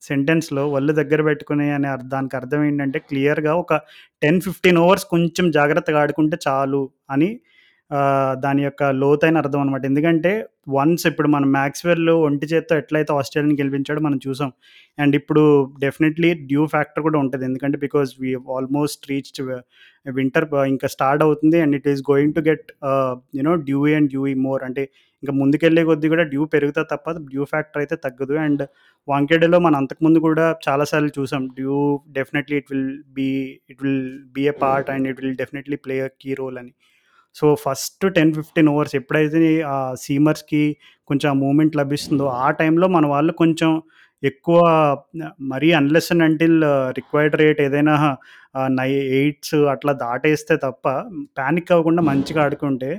సెంటెన్స్‌లో 0.02 0.64
ఒళ్ళు 0.70 0.92
దగ్గర 0.92 1.20
పెట్టుకునే 1.22 1.68
అనే 1.70 1.90
దానికి 2.06 2.36
అర్థం 2.36 2.60
ఏంటంటే 2.64 2.98
క్లియర్‌గా 3.08 3.54
ఒక 3.62 3.72
10, 4.22 4.40
15 4.46 4.80
ఓవర్స్ 4.84 5.06
కొంచెం 5.14 5.46
జాగ్రత్తగా 5.50 6.00
ఆడుకుంటే 6.04 6.38
చాలు 6.48 6.82
అని 7.10 7.30
దాని 8.42 8.62
యొక్క 8.64 8.82
లోతైన 9.02 9.36
అర్థం 9.42 9.60
అనమాట. 9.60 9.82
ఎందుకంటే 9.86 10.32
వన్స్ 10.70 11.04
ఇప్పుడు 11.06 11.28
మనం 11.28 11.48
మ్యాక్స్వెల్ 11.52 12.10
ఒంటి 12.26 12.46
చేత్తో 12.50 12.74
ఎట్లయితే 12.76 13.12
ఆస్ట్రేలియాని 13.14 13.56
గెలిపించాడో 13.60 14.00
మనం 14.06 14.18
చూసాం. 14.26 14.50
అండ్ 14.98 15.14
ఇప్పుడు 15.20 15.42
డెఫినెట్‌లీ 15.84 16.30
డ్యూ 16.50 16.64
ఫ్యాక్టర్ 16.74 17.04
కూడా 17.06 17.18
ఉంటుంది 17.24 17.44
ఎందుకంటే 17.44 17.78
because 17.86 18.10
we 18.22 18.32
almost 18.56 19.08
reached 19.12 19.40
winter 20.16 20.46
ఇంకా 20.68 20.88
స్టార్ట్ 20.96 21.24
అవుతుంది. 21.26 21.58
And 21.64 21.76
it 21.80 21.88
is 21.92 22.02
going 22.10 22.34
to 22.34 22.42
get 22.50 22.66
you know 23.38 23.54
dew 23.68 23.80
and 23.92 24.10
dewy 24.14 24.34
more 24.46 24.64
అంటే 24.68 24.84
ఇంకా 25.22 25.32
ముందుకెళ్ళే 25.38 25.82
కొద్దీ 25.84 26.08
కూడా 26.08 26.24
డ్యూ 26.32 26.42
పెరుగుతా 26.52 26.82
తప్ప 26.92 27.06
డ్యూ 27.30 27.44
ఫ్యాక్టర్ 27.52 27.80
అయితే 27.82 27.96
తగ్గదు. 28.04 28.34
అండ్ 28.44 28.62
వాంఖేడేలో 29.08 29.58
మనం 29.58 29.78
అంతకుముందు 29.82 30.18
కూడా 30.26 30.46
చాలా 30.66 30.84
సార్లు 30.90 31.12
చూసాం. 31.18 31.44
Dew 31.58 31.76
definitely 32.18 32.56
it 32.60 32.70
will 32.72 32.88
be 33.16 33.28
it 33.72 33.80
will 33.82 34.02
be 34.36 34.44
a 34.46 34.54
part 34.62 34.90
and 34.94 35.08
it 35.12 35.20
will 35.22 35.36
definitely 35.42 35.78
play 35.86 35.96
a 36.04 36.10
key 36.22 36.32
role 36.34 36.58
అని. 36.62 36.72
సో, 37.36 37.46
ఫస్ట్ 37.64 38.04
10, 38.10 38.30
15 38.38 38.68
ఓవర్స్ 38.72 38.94
ఎప్పుడైతే 38.96 39.40
ఆ 39.72 39.76
సీమర్స్‌కి 40.04 40.62
కొంచెం 41.10 41.32
మూమెంట్ 41.40 41.74
లభిస్తుందో 41.76 42.26
ఆ 42.38 42.48
టైంలో 42.60 42.86
మన 42.88 43.06
వాళ్ళు 43.06 43.32
కొంచెం 43.42 43.70
ఎక్కువ 44.22 44.58
మరీ 45.50 45.68
unless 45.72 46.08
and 46.12 46.24
until 46.24 46.56
required 46.98 47.36
rate 47.36 47.60
ఏదైనా 47.60 47.94
నై 48.78 48.88
ఎయిట్స్ 49.18 49.56
అట్లా 49.74 49.92
దాటేస్తే 50.02 50.54
తప్ప 50.58 50.84
పానిక్ 51.38 51.72
అవ్వకుండా 51.72 52.02
మంచిగా 52.02 52.42
ఆడుకుంటే 52.44 52.90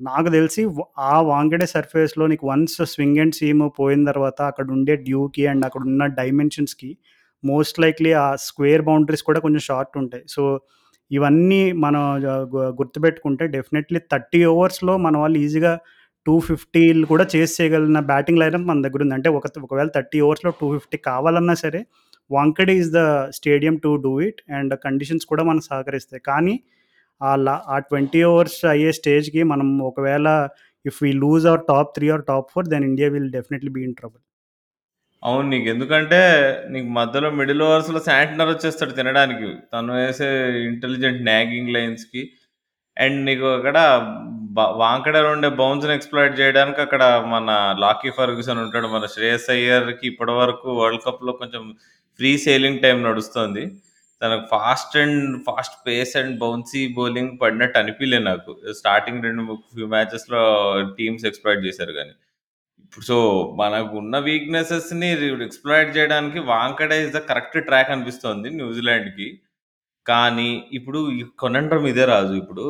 నాకు 0.00 0.28
తెలిసి 0.28 0.62
ఆ 1.06 1.14
వాంఖడే 1.28 1.66
సర్ఫేస్‌లో 1.74 2.24
నీకు 2.26 2.44
వన్స్ 2.48 2.78
స్వింగ్ 2.92 3.18
అండ్ 3.18 3.36
సీమ్ 3.36 3.62
పోయిన 3.78 4.02
తర్వాత 4.10 4.38
అక్కడ 4.50 4.66
ఉండే 4.76 4.94
డ్యూకి 5.06 5.42
అండ్ 5.46 5.64
అక్కడ 5.64 5.82
ఉన్న 5.88 6.06
డైమెన్షన్స్‌కి 6.18 6.90
మోస్ట్ 7.44 7.78
లైక్లీ 7.80 8.12
ఆ 8.20 8.26
స్క్వేర్ 8.44 8.82
బౌండరీస్ 8.82 9.24
కూడా 9.24 9.40
కొంచెం 9.40 9.62
షార్ట్ 9.68 9.94
ఉంటాయి. 10.02 10.24
సో, 10.28 10.42
ఇవన్నీ 11.10 11.62
మనం 11.84 12.02
గుర్తుపెట్టుకుంటే 12.78 13.44
డెఫినెట్‌లీ 13.48 14.00
30 14.06 14.40
ఓవర్స్‌లో 14.52 14.94
మన 14.98 15.14
వాళ్ళు 15.18 15.38
ఈజీగా 15.40 15.72
250లు 16.26 17.06
కూడా 17.10 17.24
చేస్ 17.34 17.52
చేయగలిగిన 17.58 18.00
బ్యాటింగ్ 18.10 18.40
లైనప్ 18.42 18.66
మన 18.68 18.82
దగ్గర 18.86 19.02
ఉంది 19.06 19.16
అంటే 19.18 19.28
ఒక 19.36 19.46
ఒకవేళ 19.64 19.88
30 19.96 20.20
ఓవర్స్‌లో 20.26 20.52
250 20.54 20.98
కావాలన్నా 21.08 21.54
సరే 21.64 21.80
Wankhede 22.30 22.74
is 22.80 22.90
the 22.92 23.00
stadium 23.38 23.74
to 23.82 23.90
do 24.04 24.12
it 24.28 24.40
and 24.58 24.74
conditions 24.84 25.26
కూడా 25.32 25.42
మనకు 25.44 25.66
సహకరిస్తాయి. 25.70 26.22
కానీ 26.30 26.54
ఆ 27.20 27.32
లా 27.38 27.54
ఆ 27.68 27.76
20 27.84 28.20
ఓవర్స్ 28.30 28.60
అయ్యే 28.72 28.92
స్టేజ్‌కి 28.92 29.42
మనం 29.52 29.68
ఒకవేళ 29.84 30.26
if 30.84 31.00
we 31.02 31.10
lose 31.20 31.46
our 31.46 31.64
top 31.68 31.90
three 31.96 32.08
or 32.10 32.24
top 32.28 32.48
four 32.54 32.68
then 32.74 32.86
India 32.86 33.10
will 33.14 33.30
definitely 33.30 33.72
be 33.76 33.82
in 33.84 33.96
trouble. 33.96 34.20
అవును. 35.22 35.46
నీకెందుకంటే 35.52 36.20
నీకు 36.72 36.88
మధ్యలో 36.98 37.28
మిడిల్ 37.38 37.62
ఓవర్స్‌లో 37.66 38.00
శాంటనర్ 38.08 38.50
వచ్చేస్తాడు 38.52 38.94
తినడానికి. 38.98 39.50
తను 39.72 39.92
వేసే 39.98 40.28
ఇంటెలిజెంట్ 40.70 41.20
నాగింగ్ 41.28 41.72
లైన్స్‌కి. 41.76 42.22
అండ్ 42.96 43.18
నీకు 43.28 43.46
అక్కడ 43.56 43.78
బ 44.56 44.64
వాంకడలో 44.80 45.28
ఉండే 45.34 45.48
బౌన్స్‌ని 45.60 45.94
ఎక్స్‌ప్లాయిట్ 45.96 46.38
చేయడానికి 46.40 46.80
అక్కడ 46.82 47.02
మన 47.32 47.48
లాకీ 47.84 48.10
ఫర్గ్యూసన్ 48.18 48.60
ఉంటాడు. 48.64 48.88
మన 48.94 49.06
శ్రేయస్ 49.14 49.48
అయ్యర్‌కి 49.56 50.06
ఇప్పటివరకు 50.12 50.68
వరల్డ్ 50.80 51.04
కప్‌లో 51.06 51.34
కొంచెం 51.40 51.64
ఫ్రీ 52.20 52.32
సేలింగ్ 52.44 52.82
టైం 52.84 52.98
నడుస్తుంది. 53.08 53.64
తనకు 54.24 54.44
fast 54.52 54.94
and 55.02 55.18
fast 55.46 55.76
pace 55.86 56.14
and 56.20 56.34
bouncy 56.40 56.82
bowling 56.98 57.32
పడినట్టు 57.42 57.78
అనిపించలే 57.82 58.20
నాకు. 58.30 58.52
స్టార్టింగ్ 58.80 59.24
రెండు 59.28 59.42
ఫ్యూ 59.72 59.88
మ్యాచెస్‌లో 59.94 60.42
టీమ్స్ 60.98 61.26
ఎక్స్‌ప్లాయిట్ 61.30 61.66
చేశారు 61.68 61.94
కానీ 61.98 62.14
ఇప్పుడు 62.84 63.06
సో 63.10 63.18
మనకున్న 63.60 64.16
వీక్‌నెసెస్‌ని 64.28 65.10
ఎక్స్‌ప్లాయిట్ 65.46 65.92
చేయడానికి 65.98 66.40
Wankhede 66.50 66.98
is 67.04 67.14
the 67.16 67.22
correct 67.30 67.58
track 67.68 67.92
అనిపిస్తోంది 67.94 68.50
న్యూజిలాండ్‌కి. 68.60 69.28
కానీ 70.06 70.50
ఇప్పుడు 70.72 71.00
కొనండ్రం 71.40 71.84
ఇదే 71.92 72.06
రాజు. 72.12 72.34
ఇప్పుడు 72.42 72.66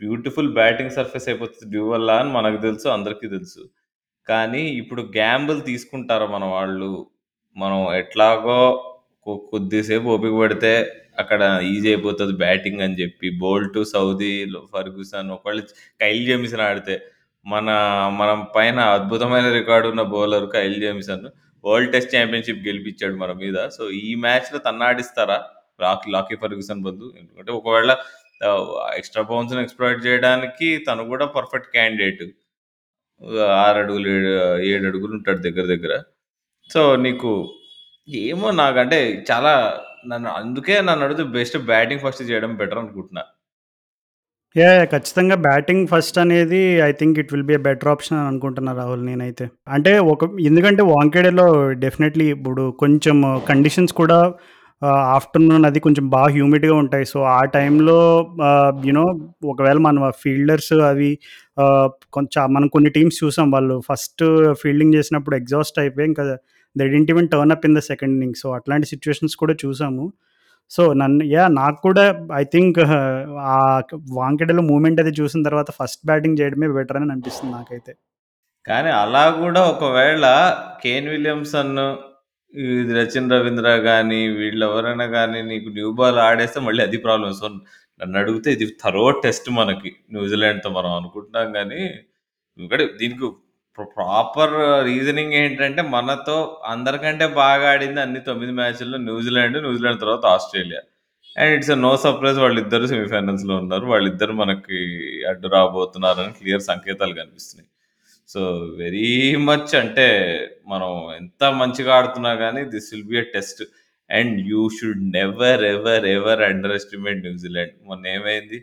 బ్యూటిఫుల్ 0.00 0.50
బ్యాటింగ్ 0.54 0.96
సర్ఫేస్ 0.98 1.28
అయిపోతుంది 1.30 1.66
డ్యూ 1.72 1.84
వల్ల 1.90 2.10
అని 2.22 2.30
మనకు 2.32 2.58
తెలుసు. 2.62 2.88
అందరికీ 2.90 3.26
తెలుసు. 3.36 3.62
కానీ 4.26 4.62
ఇప్పుడు 4.80 5.02
గ్యాంబుల్ 5.16 5.60
తీసుకుంటారా 5.64 6.26
మన 6.28 6.46
వాళ్ళు? 6.56 6.92
మనం 7.56 7.80
ఎట్లాగో 7.96 8.60
కొద్దిసేపు 9.50 10.08
ఓపిక 10.08 10.34
పడితే 10.40 10.72
అక్కడ 11.18 11.42
ఈజీ 11.70 11.86
అయిపోతుంది 11.88 12.34
బ్యాటింగ్ 12.42 12.82
అని 12.82 12.96
చెప్పి 13.00 13.28
బోల్ట్, 13.38 13.78
సౌదీ, 13.92 14.32
ఫర్గ్యూసన్ 14.74 15.30
ఒకవేళ 15.30 15.60
కైల్ 16.00 16.22
జేమిసన్ 16.26 16.64
ఆడితే 16.68 16.96
మన 17.46 17.68
మనం 18.20 18.38
పైన 18.56 18.78
అద్భుతమైన 18.96 19.46
రికార్డు 19.58 19.86
ఉన్న 19.88 20.02
bowler 20.14 20.46
Kyle 20.52 20.76
Jamieson 20.80 21.24
world 21.64 21.92
test 21.92 22.12
championship 22.14 22.66
గెలిపించాడు 22.66 23.16
మన 23.16 23.32
మీద. 23.42 23.58
సో 23.76 23.82
ఈ 24.02 24.10
మ్యాచ్‌లో 24.24 24.58
తన్నాడిస్తారా? 24.66 25.38
లాకీ 25.80 26.08
లాకీ 26.10 26.36
ఫర్గ్యూసన్ 26.42 26.82
బదులు. 26.86 27.10
ఎందుకంటే 27.20 27.52
ఒకవేళ 27.58 27.90
ఎక్స్‌ట్రా 28.98 29.22
బౌన్స్‌ని 29.30 29.62
ఎక్స్‌ప్లాయిట్ 29.62 30.00
చేయడానికి 30.06 30.68
తను 30.88 31.02
కూడా 31.12 31.26
పర్ఫెక్ట్ 31.36 31.70
క్యాండిడేట్. 31.76 32.24
ఆరు 33.58 33.78
అడుగులు, 33.82 34.10
ఏడు 34.68 34.84
అడుగులు 34.90 35.12
ఉంటాడు 35.18 35.40
దగ్గర 35.46 35.64
దగ్గర. 35.74 35.94
సో 36.70 36.82
నీకు 37.06 37.30
ఏమో 38.08 38.48
నాకంటే 38.58 38.98
చాలా 39.30 39.52
నన్ను 40.06 40.30
అందుకే 40.38 40.76
నన్నడిగితే 40.82 41.24
బెస్ట్ 41.34 41.58
బ్యాటింగ్ 41.68 42.04
ఫస్ట్ 42.04 42.22
చేయడం 42.28 42.52
బెటర్ 42.60 42.80
అనుకుంటున్నా. 42.80 43.22
యాహ్! 44.56 44.74
యాహ్! 44.74 44.86
ఖచ్చితంగా 44.92 45.36
బ్యాటింగ్ 45.44 45.82
ఫస్ట్ 45.90 46.18
అనేది 46.22 46.60
I 46.84 46.92
think 47.00 47.16
it 47.22 47.32
will 47.32 47.46
be 47.48 47.54
a 47.54 47.62
better 47.66 47.90
option 47.92 48.16
అని 48.18 48.28
అనుకుంటున్నా 48.30 48.72
రాహుల్ 48.78 49.02
నేనైతే. 49.08 49.44
అంటే 49.76 49.92
ఒక 50.12 50.20
ఎందుకంటే 50.46 50.82
వాంఖేడేలో 50.90 51.46
డెఫినెట్‌లీ 51.84 52.26
ఇప్పుడు 52.36 52.62
కొంచెం 52.82 53.16
కండిషన్స్ 53.48 53.94
కూడా 54.00 54.18
ఆహ్, 54.82 55.04
ఆఫ్టర్‌నూన్ 55.14 55.64
అది 55.68 55.80
కొంచెం 55.86 56.04
బాగా 56.10 56.28
హ్యూమిడ్‌గా 56.34 56.74
ఉంటాయి. 56.82 57.06
సో 57.12 57.18
ఆ 57.32 57.50
టైంలో 57.54 57.96
ఆహ్, 58.48 58.74
యూ 58.86 58.92
నో 58.98 59.04
ఒకవేళ 59.52 59.78
మన 59.86 60.10
ఫీల్డర్స్ 60.20 60.72
అవి 60.90 61.10
ఆహ్, 61.58 61.88
కొంచెం 62.12 62.44
మనం 62.56 62.68
కొన్ని 62.74 62.92
టీమ్స్ 62.96 63.18
చూసాం. 63.22 63.48
వాళ్ళు 63.56 63.76
ఫస్ట్ 63.88 64.24
ఫీల్డింగ్ 64.60 64.94
చేసినప్పుడు 64.94 65.36
ఎగ్జాస్ట్ 65.38 65.80
అయిపోయి 65.82 66.08
ఇంకా 66.10 66.24
they 66.76 66.86
didn't 66.94 67.10
even 67.14 67.28
turn 67.34 67.52
up 67.56 67.64
in 67.68 67.76
the 67.78 67.82
second 67.90 68.14
inning 68.16 68.36
so 68.42 68.48
అట్లాంటి 68.58 68.86
సిచ్యువేషన్స్ 68.92 69.36
కూడా 69.42 69.54
చూసాము. 69.64 70.06
సో 70.70 70.82
నన్ను 71.00 71.22
యా 71.34 71.44
నాకు 71.60 71.78
కూడా 71.86 72.04
ఐ 72.40 72.42
థింక్ 72.54 72.78
uh, 72.84 73.22
ఆ 73.52 73.56
వాంకెడలో 74.20 74.62
మూమెంట్ 74.72 75.00
అది 75.02 75.12
చూసిన 75.20 75.40
తర్వాత 75.48 75.70
ఫస్ట్ 75.78 76.02
బ్యాటింగ్ 76.10 76.38
చేయడమే 76.40 76.68
బెటర్ 76.78 76.98
అని 77.00 77.12
అనిపిస్తుంది 77.14 77.52
నాకైతే. 77.58 77.92
కానీ 78.66 78.90
అలా 79.02 79.24
కూడా 79.42 79.60
ఒకవేళ 79.72 80.24
కేన్ 80.82 81.08
విలియమ్సన్, 81.14 81.74
ఇది 82.54 82.92
రచిన్ 82.98 83.32
రవీంద్ర 83.34 83.70
కానీ 83.88 84.20
వీళ్ళు 84.40 84.64
ఎవరైనా 84.70 85.06
కానీ 85.16 85.40
నీకు 85.52 85.68
న్యూ 85.78 85.88
బాల్ 86.00 86.18
ఆడేస్తే 86.28 86.60
మళ్ళీ 86.68 86.82
అది 86.88 86.98
ప్రాబ్లమ్. 87.06 87.34
సో 87.40 87.48
నన్నడిగితే 88.00 88.48
ఇది 88.56 88.66
థరో 88.82 89.04
టెస్ట్ 89.24 89.48
మనకి 89.60 89.90
న్యూజిలాండ్‌తో 90.16 90.70
మనం 90.78 90.92
అనుకుంటున్నాం 91.00 91.48
కానీ 91.58 91.80
ఎందుకంటే 92.58 92.84
దీనికి 93.00 93.26
ప్రాపర్ 93.96 94.54
రీజనింగ్ 94.84 95.34
ఏంటంటే 95.34 95.82
మనతో 95.82 96.36
అందరికంటే 96.64 97.26
బాగా 97.26 97.70
ఆడింది 97.70 98.00
అన్ని 98.00 98.20
తొమ్మిది 98.20 98.52
మ్యాచ్‌ల్లో 98.52 98.98
న్యూజిలాండ్. 98.98 99.58
న్యూజిలాండ్ 99.58 100.00
తర్వాత 100.00 100.26
Australia. 100.26 100.82
And 101.36 101.54
it's 101.54 101.70
a 101.70 101.74
no 101.74 101.96
surprise 101.96 102.38
వాళ్ళిద్దరూ 102.38 102.86
సెమీఫైనల్స్‌లో 102.86 103.56
ఉన్నారు. 103.56 103.86
వాళ్ళిద్దరూ 103.86 104.32
మనకి 104.34 104.78
అడ్డు 105.28 105.48
రాబోతున్నారని 105.48 106.32
క్లియర్ 106.32 106.60
సంకేతాలు 106.62 107.14
కనిపిస్తున్నాయి. 107.14 107.68
సో 108.28 108.40
వెరీ 108.78 109.36
మచ్ 109.36 109.74
అంటే 109.74 110.08
మనం 110.66 110.90
ఎంత 111.16 111.44
మంచిగా 111.54 111.94
ఆడుతున్నా 111.94 112.32
గానీ 112.32 112.64
this 112.64 112.94
will 112.94 113.04
be 113.04 113.18
a 113.18 113.22
test. 113.34 113.62
And 114.10 114.48
you 114.48 114.68
should 114.80 115.12
never 115.12 115.64
ever 115.64 116.06
ever 116.06 116.42
underestimate 116.72 117.18
New Zealand. 117.18 117.74
మొన్నేమైంది? 117.84 118.60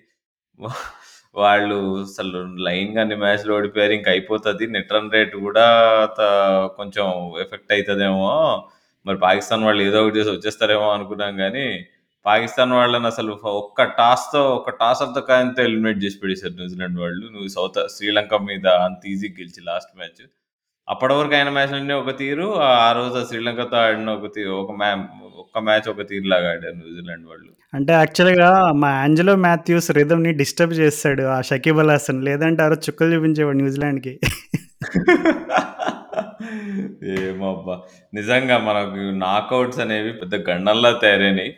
వాళ్ళు 1.36 1.78
అసలు 2.04 2.38
లైన్గానే 2.66 3.02
అన్ని 3.04 3.18
మ్యాచ్‌లు 3.24 3.52
ఓడిపోయారు. 3.56 3.94
ఇంక 3.94 4.08
అయిపోతుంది 4.10 4.66
నెట్ 4.68 4.94
రన్ 4.94 5.12
రేట్ 5.14 5.36
కూడా 5.46 5.66
త 6.18 6.22
కొంచెం 6.78 7.08
ఎఫెక్ట్ 7.44 7.74
అవుతుందేమో 7.74 8.30
మరి 9.06 9.18
పాకిస్తాన్ 9.20 9.64
వాళ్ళు 9.64 9.84
ఏదో 9.84 10.00
ఒకటి 10.04 10.18
చేసి 10.20 10.32
వచ్చేస్తారేమో 10.32 10.88
అనుకున్నాం 10.92 11.34
కానీ 11.38 11.66
పాకిస్తాన్ 12.26 12.72
వాళ్ళని 12.74 13.08
అసలు 13.08 13.32
ఒక్క 13.56 13.84
టాస్‌తో 14.00 14.42
ఒక 14.56 14.72
టాస్ 14.80 15.02
ఆఫ్ 15.06 15.16
ద 15.18 15.22
కాయంతో 15.30 15.62
ఎలిమినేట్ 15.64 16.00
చేసి 16.04 16.18
పడేసారు 16.24 16.56
న్యూజిలాండ్ 16.56 17.00
వాళ్ళు. 17.00 17.26
నువ్వు 17.34 17.50
సౌత్ 17.56 17.80
శ్రీలంక 17.96 18.36
మీద 18.48 18.68
అంత 18.86 19.02
ఈజీగా 19.14 19.38
గెలిచి 19.40 19.62
లాస్ట్ 19.70 19.94
మ్యాచ్. 19.98 20.24
అప్పటి 20.88 21.14
వరకు 21.14 21.34
ఆడిన 21.36 21.52
మ్యాచ్‌లన్నీ 21.56 21.94
ఒక 21.96 22.12
తీరు. 22.20 22.48
ఆ 22.80 22.90
రోజు 22.98 23.20
శ్రీలంకతో 23.30 23.78
ఆడిన 23.84 24.10
ఒక 24.18 24.28
తీరు 24.36 24.52
ఒక 24.62 24.74
మ్యా 24.80 24.90
ఒక్క 25.44 25.60
మ్యాచ్ 25.68 25.88
ఒక 25.94 26.04
తీరులాగా 26.10 26.50
ఆడారు 26.54 26.76
న్యూజిలాండ్ 26.82 27.26
వాళ్ళు. 27.32 27.50
అంటే 27.74 27.94
యాక్చువల్‌గా 27.96 28.50
మా 28.82 28.90
ఏంజెలో 29.02 29.34
మాథ్యూస్ 29.46 29.90
రిథమ్‌ని 29.98 30.32
డిస్టర్బ్ 30.42 30.74
చేసాడు 30.82 31.24
ఆ 31.34 31.48
షకీబ్ 31.50 31.80
అల్ 31.84 31.94
హసన్. 31.96 32.22
లేదంటే 32.28 32.62
ఆ 32.64 32.72
రోజు 32.72 32.84
చుక్కలు 32.88 33.14
చూపించేవాడు 33.16 33.58
న్యూజిలాండ్‌కి. 33.62 34.14
ఏమో 37.20 37.48
అబ్బా! 37.54 37.76
నిజంగా 38.14 38.56
మనకు 38.68 38.96
నాకౌట్స్ 39.24 39.82
అనేవి 39.84 40.12
పెద్ద 40.22 40.36
గండంలా 40.48 40.92
తయారైనాయి. 41.04 41.52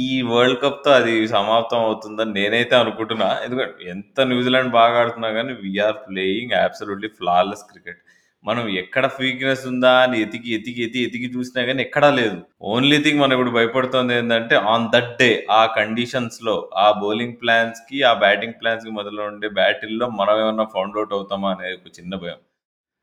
ఈ 0.00 0.20
వరల్డ్ 0.30 0.58
కప్‌తో 0.62 0.90
అది 0.98 1.14
సమాప్తం 1.34 1.80
అవుతుందని 1.86 2.34
నేనైతే 2.38 2.74
అనుకుంటున్నా. 2.82 3.28
ఎందుకంటే 3.46 3.86
ఎంత 3.90 4.20
న్యూజిలాండ్ 4.32 4.72
బాగా 4.74 4.96
ఆడుతున్నా 5.02 5.30
గానీ 5.38 5.54
we 5.64 5.72
are 5.86 5.98
playing 6.06 6.54
absolutely 6.62 7.10
flawless 7.18 7.64
cricket. 7.70 8.00
మనం 8.46 8.64
ఎక్కడ 8.80 9.04
వీక్‌నెస్ 9.20 9.64
ఉందా 9.70 9.92
అని 10.02 10.16
ఎతికి, 10.24 10.48
ఎతికి, 10.56 10.80
ఎతికి, 10.82 11.04
ఎతికి 11.06 11.28
చూసినా 11.34 11.60
కానీ 11.68 11.80
ఎక్కడా 11.82 12.08
లేదు. 12.18 12.36
ఓన్లీ 12.72 12.98
థింగ్ 13.04 13.20
మనం 13.20 13.34
ఇప్పుడు 13.36 13.52
భయపడుతుంది 13.56 14.14
ఏంటంటే 14.18 14.56
ఆన్ 14.72 14.86
దట్ 14.92 15.12
డే 15.20 15.30
ఆ 15.52 15.62
కండిషన్స్‌లో 15.78 16.54
ఆ 16.78 16.88
బౌలింగ్ 17.02 17.36
ప్లాన్స్‌కి, 17.42 17.98
ఆ 18.02 18.14
బ్యాటింగ్ 18.24 18.58
ప్లాన్స్‌కి 18.60 18.92
మొదలు 18.92 19.22
ఉండే 19.30 19.50
బ్యాటిల్‌లో 19.60 20.08
మనం 20.20 20.36
ఏమన్నా 20.44 20.66
ఫౌండ్ 20.74 20.98
అవుట్ 20.98 21.16
అవుతామా 21.18 21.50
అనే 21.56 21.70
ఒక 21.78 21.90
చిన్న 21.98 22.14
భయం. 22.24 22.40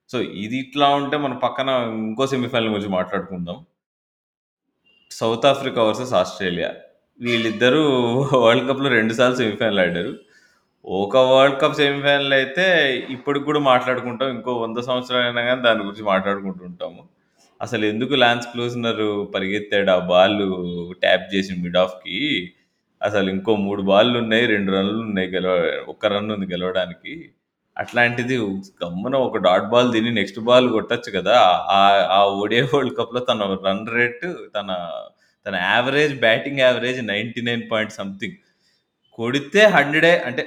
సో 0.09 0.17
ఇది 0.43 0.57
ఇట్లా 0.65 0.89
ఉంటే 0.99 1.17
మనం 1.25 1.37
పక్కన 1.39 1.69
ఇంకో 2.03 2.25
సెమీఫైనల్ 2.33 2.73
గురించి 2.73 2.93
మాట్లాడుకుందాం. 2.99 3.59
South 5.11 5.45
Africa 5.49 5.81
versus 5.83 6.13
Australia. 6.19 6.69
వీళ్ళిద్దరూ 7.19 7.81
వరల్డ్ 8.43 8.67
కప్‌లో 8.69 8.89
2 8.93 9.13
సార్లు 9.19 9.37
సెమీఫైనల్ 9.41 9.81
ఆడారు. 9.83 10.13
ఒక 10.85 11.17
వరల్డ్ 11.27 11.57
కప్ 11.61 11.75
సెమీఫైనల్ 11.77 12.33
అయితే 12.37 12.65
ఇప్పటికి 13.15 13.45
కూడా 13.45 13.59
మాట్లాడుకుంటాం. 13.67 14.29
ఇంకో 14.35 14.51
100 14.59 14.79
సంవత్సరాలైనా 14.87 15.41
కానీ 15.47 15.61
దాని 15.67 15.83
గురించి 15.83 16.05
మాట్లాడుకుంటూ 16.09 16.63
ఉంటాము. 16.69 17.01
అసలు 17.61 17.83
ఎందుకు 17.85 18.13
లాన్స్ 18.23 18.47
క్లూజనర్ 18.51 19.03
పరిగెత్తాడు 19.35 19.91
ఆ 19.91 19.99
బాల్ 20.09 20.35
ట్యాప్ 21.03 21.25
చేసి 21.33 21.53
మిడ్ 21.63 21.79
ఆఫ్‌కి. 21.83 22.17
అసలు 23.01 23.27
ఇంకో 23.35 23.53
3 23.63 23.83
బాల్లున్నాయి. 23.91 24.45
2 24.47 24.71
రన్‌లున్నాయి 24.75 25.29
గెలవ 25.35 25.55
ఒక్క 25.93 26.11
రన్ 26.13 26.29
ఉంది 26.35 26.47
గెలవడానికి. 26.53 27.13
అట్లాంటిది 27.77 28.35
గమ్మున 28.81 29.15
ఒక 29.27 29.37
డాట్ 29.47 29.67
బాల్ 29.71 29.89
తిని 29.95 30.11
నెక్స్ట్ 30.19 30.39
బాల్ 30.49 30.67
కొట్టొచ్చు 30.75 31.09
కదా! 31.17 31.37
ఆహ్, 31.77 32.01
ఆ 32.13 32.29
ఓడిఐ 32.39 32.63
వరల్డ్ 32.71 32.95
కప్‌లో 32.99 33.21
తన 33.29 33.39
రన్ 33.65 33.85
రేట్ 33.95 34.25
తన 34.55 34.69
తన 35.45 35.55
average 35.67 36.13
batting 36.21 36.61
average 36.61 36.99
99 37.03 37.39
point 37.71 37.93
something. 37.99 38.37
కొడితే 39.19 39.61
100 39.75 40.13
అంటే 40.27 40.43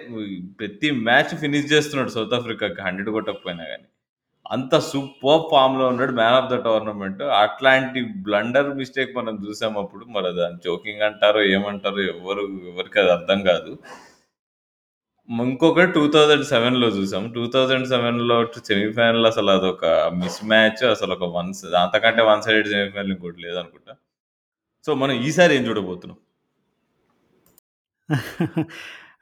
ప్రతి 0.61 0.89
మ్యాచ్ 1.09 1.33
ఫినిష్ 1.43 1.69
చేస్తున్నాడు 1.73 2.13
సౌత్ 2.17 2.35
ఆఫ్రికాకి 2.39 2.81
100 2.89 3.15
కొట్టకపోయినా 3.17 3.65
కానీ 3.73 3.87
అంత 4.55 4.75
సూపర్ 4.89 5.45
ఫామ్లో 5.53 5.85
ఉన్నాడు. 5.93 6.13
Man 6.19 6.37
of 6.41 6.51
the 6.53 6.57
tournament. 6.67 7.23
అట్లాంటి 7.45 8.01
బ్లండర్ 8.27 8.69
మిస్టేక్ 8.81 9.17
మనం 9.19 9.35
చూసాం 9.45 9.75
అప్పుడు. 9.83 10.05
మరి 10.17 10.31
దాన్ని 10.41 10.61
జోకింగ్ 10.67 11.07
అంటారో 11.09 11.41
ఏమంటారో 11.55 12.01
ఎవ్వరు 12.13 12.43
ఎవరికి 12.73 12.99
అది 13.03 13.11
అర్థం 13.17 13.39
కాదు. 13.51 13.73
ఇంకొకటి 15.29 15.93
2007లో 15.97 16.89
చూసాం. 16.99 17.25
2007లో 17.37 18.37
సెమీఫైనల్ 18.71 19.27
అసలు 19.33 19.51
అదొక 19.57 19.85
మిస్ 20.21 20.41
మ్యాచ్. 20.53 20.85
అసలు 20.95 21.13
ఒక 21.19 21.29
వన్స్ 21.39 21.65
అంతకంటే 21.85 22.23
వన్ 22.31 22.45
సైడెడ్ 22.47 22.71
సెమీఫైనల్ 22.75 23.13
ఇంకోటి 23.17 23.43
లేదనుకుంటా. 23.47 23.95
సో 24.87 24.93
మనం 25.03 25.15
ఈసారి 25.29 25.53
ఏం 25.59 25.65
చూడబోతున్నాం? 25.71 26.19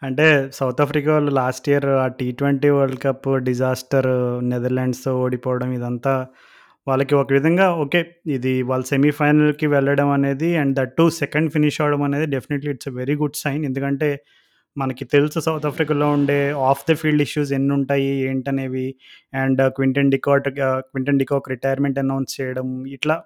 అంటే 0.03 0.27
సౌత్ 0.57 0.81
ఆఫ్రికా 0.85 1.11
వాళ్ళు 1.15 1.33
లాస్ట్ 1.39 1.67
ఇయర్ 1.71 1.87
ఆ 1.97 2.07
టీ20 2.19 2.71
వరల్డ్ 2.77 2.99
కప్ 3.05 3.29
డిజాస్టర్ 3.47 4.09
నెదర్లాండ్స్‌తో 4.51 5.13
ఓడిపోవడం 5.23 5.71
ఇదంతా 5.79 6.15
వాళ్ళకి 6.87 7.15
ఒక 7.15 7.29
విధంగా 7.37 7.67
ఓకే. 7.83 8.01
ఇది 8.37 8.53
వాళ్ళు 8.71 8.87
సెమీఫైనల్‌కి 8.91 9.67
వెళ్ళడం 9.75 10.09
అనేది 10.17 10.51
and 10.63 10.75
that 10.79 10.93
too 10.99 11.07
second 11.21 11.51
finish 11.55 11.79
అవ్వడం 11.83 12.03
అనేది 12.09 12.27
definitely 12.35 12.71
it's 12.75 12.91
a 12.91 12.97
very 13.01 13.15
good 13.23 13.39
sign. 13.45 13.63
ఎందుకంటే 13.71 14.09
మనకి 14.77 15.05
తెలుసు 15.13 15.39
సౌత్ 15.47 15.67
ఆఫ్రికాలో 15.69 16.07
ఉండే 16.17 16.39
ఆఫ్ 16.71 16.83
ద 16.89 16.95
ఫీల్డ్ 17.01 17.23
ఇష్యూస్ 17.27 17.51
ఎన్ని 17.59 17.73
ఉంటాయి 17.77 18.09
ఏంటనేవి 18.31 18.87
and 19.35 19.61
Quinton 19.77 20.11
de Kock 20.15 20.49
Quinton 20.89 21.21
de Kock 21.23 21.49
retirement 21.53 21.99
announce 22.03 22.33
చేయడం 22.39 22.67
ఇట్లా 22.97 23.17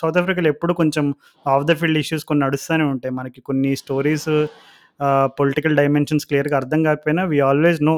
సౌత్ 0.00 0.18
ఆఫ్రికాలో 0.20 0.50
ఎప్పుడు 0.54 0.74
కొంచెం 0.80 1.06
ఆఫ్ 1.46 1.66
ద 1.66 1.74
ఫీల్డ్ 1.80 2.00
ఇష్యూస్ 2.02 2.24
కొన్ని 2.30 2.42
నడుస్తూనే 2.46 2.86
ఉంటాయి 2.94 3.14
మనకి 3.20 3.42
కొన్ని 3.50 3.72
స్టోరీస్ 3.82 4.30
పొలిటికల్ 5.38 5.76
డైమెన్షన్స్ 5.80 6.26
క్లియర్గా 6.28 6.56
అర్థం 6.60 6.80
కాకపోయినా 6.88 7.22
we 7.32 7.38
always 7.48 7.80
know 7.88 7.94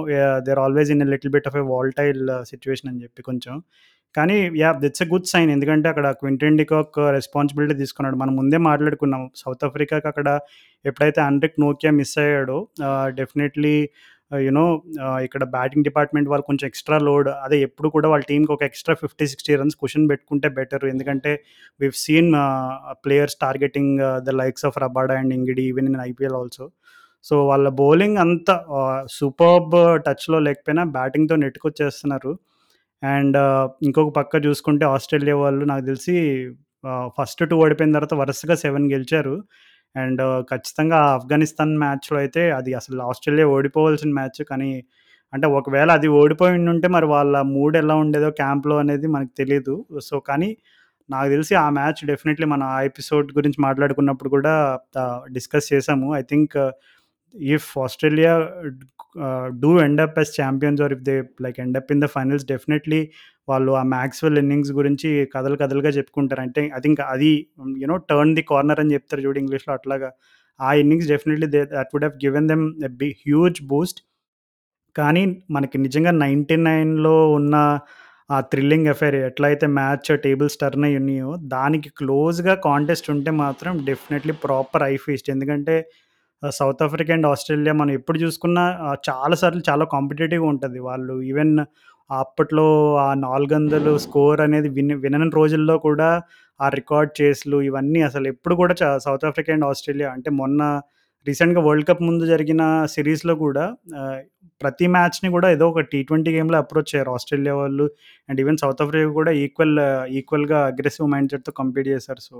there 0.47 0.61
always 0.65 0.91
in 0.95 1.03
a 1.07 1.09
little 1.15 1.33
bit 1.37 1.49
of 1.50 1.59
a 1.62 1.65
volatile 1.75 2.23
situation 2.53 2.91
అని 2.93 3.03
చెప్పి 3.05 3.23
కొంచెం. 3.23 3.55
కానీ 4.15 4.37
yeah 4.61 4.69
that's 4.83 5.03
a 5.05 5.07
good 5.12 5.29
sign 5.33 5.50
ఎందుకంటే 5.55 5.87
అక్కడ 5.93 6.07
క్వింటన్ 6.21 6.59
డికాక్ 6.61 6.95
రెస్పాన్సిబిలిటీ 7.19 7.75
తీసుకున్నాడు. 7.83 8.17
మనం 8.23 8.35
ముందే 8.41 8.59
మాట్లాడుకున్నాం. 8.71 9.23
సౌత్ 9.43 9.65
ఆఫ్రికాకి 9.69 10.09
అక్కడ 10.12 10.29
ఎప్పుడైతే 10.85 11.21
అండ్రిక్ 11.29 11.59
నోకియా 11.67 11.93
మిస్ 12.00 12.17
అయ్యాడో 12.25 12.59
డెఫినెట్లీ 13.21 13.76
యునో 14.47 14.65
ఇక్కడ 15.25 15.43
బ్యాటింగ్ 15.55 15.85
డిపార్ట్మెంట్ 15.85 16.29
వాళ్ళు 16.31 16.45
కొంచెం 16.47 16.67
ఎక్స్ట్రా 16.67 16.97
లోడ్ 16.99 17.29
అదే 17.45 17.57
ఎప్పుడు 17.61 17.88
కూడా 17.88 18.09
వాళ్ళ 18.09 18.25
టీంకి 18.31 18.53
ఒక 18.53 18.62
extra 18.62 18.95
fifty 19.03 19.26
sixty 19.26 19.53
runs 19.57 19.76
question 19.76 20.07
పెట్టుకుంటే 20.09 20.49
బెటర్ 20.49 20.85
ఎందుకంటే 20.85 21.33
we've 21.81 21.95
seen 21.97 22.31
players 23.05 23.37
targeting 23.41 23.95
the 24.29 24.35
likes 24.43 24.65
of 24.65 24.79
Rabada 24.85 25.17
and 25.21 25.35
Ngidi 25.35 25.65
even 25.73 25.88
in 25.88 26.00
IPL 26.09 26.37
also 26.41 26.67
so 27.26 27.47
వాళ్ళ 27.47 27.68
బౌలింగ్ 27.68 28.18
అంత 28.18 28.50
సూపర్బ్ 29.11 29.76
టచ్లో 30.06 30.38
లేకపోయినా 30.38 30.85
బ్యాటింగ్తో 30.97 31.37
నెట్టుకొచ్చేస్తున్నారు. 31.37 32.33
అండ్ 33.02 33.37
ఇంకొక 33.83 34.11
పక్క 34.16 34.37
చూసుకుంటే 34.47 34.85
ఆస్ట్రేలియా 34.87 35.37
వాళ్ళు 35.37 35.64
నాకు 35.64 35.85
తెలిసి 35.85 36.14
ఫస్ట్ 37.18 37.42
టూ 37.50 37.56
ఓడిపోయిన 37.56 37.92
తర్వాత 37.92 38.14
వరుసగా 38.14 38.54
సెవెన్ 38.54 38.87
గెలిచారు. 38.92 39.35
అండ్ 39.97 40.23
ఖచ్చితంగా 40.50 40.97
ఆఫ్ఘనిస్తాన్ 40.97 41.75
మ్యాచ్లో 41.78 42.18
అయితే 42.18 42.42
అది 42.50 42.75
అసలు 42.75 43.02
ఆస్ట్రేలియా 43.02 43.47
ఓడిపోవాల్సిన 43.47 44.11
మ్యాచ్ 44.14 44.40
కానీ 44.50 44.71
అంటే 45.33 45.47
ఒకవేళ 45.47 45.90
అది 45.90 46.09
ఓడిపోయి 46.09 46.68
ఉంటే 46.68 46.88
మరి 46.88 47.06
వాళ్ళ 47.06 47.37
మూడ్ 47.40 47.76
ఎలా 47.76 47.95
ఉండేదో 47.95 48.30
క్యాంప్లో 48.30 48.76
అనేది 48.76 49.06
మనకు 49.06 49.33
తెలియదు 49.38 49.75
సో 50.02 50.21
కానీ 50.21 50.50
నాకు 51.11 51.28
తెలిసి 51.28 51.54
ఆ 51.54 51.66
మ్యాచ్ 51.71 52.00
డెఫినెట్లీ 52.06 52.47
మన 52.47 52.62
ఆ 52.62 52.78
ఎపిసోడ్ 52.83 53.28
గురించి 53.33 53.59
మాట్లాడుకున్నప్పుడు 53.62 54.30
కూడా 54.30 54.54
డిస్కస్ 55.33 55.68
చేసాము 55.73 56.09
I 56.16 56.23
think 56.23 56.56
if 57.35 57.78
Australia 57.78 58.33
do 59.62 59.71
end up 59.80 60.18
as 60.18 60.33
champions 60.40 60.80
or 60.83 60.92
if 60.92 61.02
they 61.02 61.14
like 61.42 61.61
end 61.61 61.76
up 61.76 61.90
in 61.92 62.00
the 62.00 62.06
finals 62.06 62.47
definitely 62.47 63.00
వాళ్ళు 63.49 63.73
ఆ 63.73 63.83
మ్యాక్స్వెల్ 63.83 64.38
ఇన్నింగ్స్ 64.38 64.73
గురించి 64.73 65.09
కథలు 65.35 65.56
కథలుగా 65.56 65.88
చెప్పుకుంటారు. 65.88 66.40
అంటే 66.40 66.62
ఐ 66.76 66.80
థింక్ 66.80 67.00
అది 67.00 67.33
you know 67.83 67.97
turn 68.11 68.35
the 68.35 68.42
corner 68.42 68.80
అని 68.80 68.95
చెప్తారు 68.95 69.23
చూడు 69.23 69.38
ఇంగ్లీష్లో 69.38 69.75
అట్లాగా. 69.75 70.11
ఆ 70.61 70.73
innings 70.73 71.09
definitely 71.09 71.47
they 71.47 71.62
that 71.64 71.90
would 71.95 72.04
have 72.04 72.16
given 72.25 72.49
them 72.49 72.64
be 72.97 73.09
huge 73.26 73.61
boost 73.64 74.00
కానీ 74.97 75.23
మనకి 75.50 75.78
నిజంగా 75.78 76.11
నైంటీ 76.11 76.56
నైన్లో 76.56 77.33
ఉన్న 77.33 77.56
ఆ 78.30 78.40
థ్రిల్లింగ్ 78.40 78.87
ఎఫైర్ 78.87 79.14
ఎట్లయితే 79.14 79.66
మ్యాచ్ 79.66 80.09
టేబుల్స్ 80.23 80.56
టర్న్ 80.59 80.85
అయ్యి 80.85 80.99
ఉన్నాయో 80.99 81.37
దానికి 81.49 81.88
క్లోజ్గా 81.88 82.54
కాంటెస్ట్ 82.54 83.11
ఉంటే 83.11 83.30
మాత్రం 83.30 83.73
డెఫినెట్లీ 83.85 84.33
ప్రాపర్ 84.45 84.83
ఐ 84.83 84.97
ఫీస్ట్ 84.97 85.30
ఎందుకంటే 85.30 85.76
సౌత్ 86.43 86.83
ఆఫ్రికా 86.83 87.12
అండ్ 87.14 87.26
ఆస్ట్రేలియా 87.26 87.73
మనం 87.73 87.93
ఎప్పుడు 87.93 88.19
చూసుకున్నా 88.19 88.64
చాలా 89.09 89.37
సార్లు 89.37 89.62
చాలా 89.69 89.85
కాంపిటేటివ్గా 89.95 90.49
ఉంటుంది. 90.49 90.78
వాళ్ళు 90.88 91.14
ఈవెన్ 91.23 91.54
అప్పట్లో 92.10 92.67
ఆ 93.04 93.06
నాలుగు 93.15 93.52
వందలు 93.54 93.93
స్కోర్ 93.99 94.41
అనేది 94.41 94.69
విన్ 94.69 94.93
వినని 95.04 95.30
రోజుల్లో 95.34 95.78
కూడా 95.78 96.08
ఆ 96.60 96.69
రికార్డ్ 96.69 97.10
చేస్లు 97.21 97.56
ఇవన్నీ 97.63 98.00
అసలు 98.02 98.26
ఎప్పుడు 98.28 98.54
కూడా 98.54 98.75
సౌత్ 99.06 99.25
ఆఫ్రికా 99.25 99.52
అండ్ 99.54 99.67
ఆస్ట్రేలియా 99.71 100.10
అంటే 100.10 100.30
మొన్న 100.41 100.63
రీసెంట్గా 101.26 101.60
వరల్డ్ 101.60 101.87
కప్ 101.89 102.02
ముందు 102.02 102.25
జరిగిన 102.26 102.63
సిరీస్లో 102.87 103.34
కూడా 103.34 103.65
ప్రతి 104.60 104.87
మ్యాచ్ని 104.87 105.28
కూడా 105.30 105.49
ఏదో 105.50 105.67
ఒక 105.69 105.80
టీ 105.93 106.02
ట్వంటీ 106.02 106.30
గేమ్లో 106.37 106.58
అప్రోచ్ 106.58 106.93
అయ్యారు 106.95 107.10
ఆస్ట్రేలియా 107.10 107.54
వాళ్ళు 107.54 107.87
అండ్ 108.28 108.41
ఈవెన్ 108.41 108.58
సౌత్ 108.63 108.82
ఆఫ్రికా 108.82 109.10
కూడా 109.13 109.32
ఈక్వల్ 109.45 109.75
ఈక్వల్గా 110.19 110.60
అగ్రెసివ్ 110.67 111.08
మైండ్ 111.15 111.30
సెట్తో 111.30 111.52
కంపీట్ 111.52 111.89
చేశారు. 111.89 112.23
So 112.28 112.37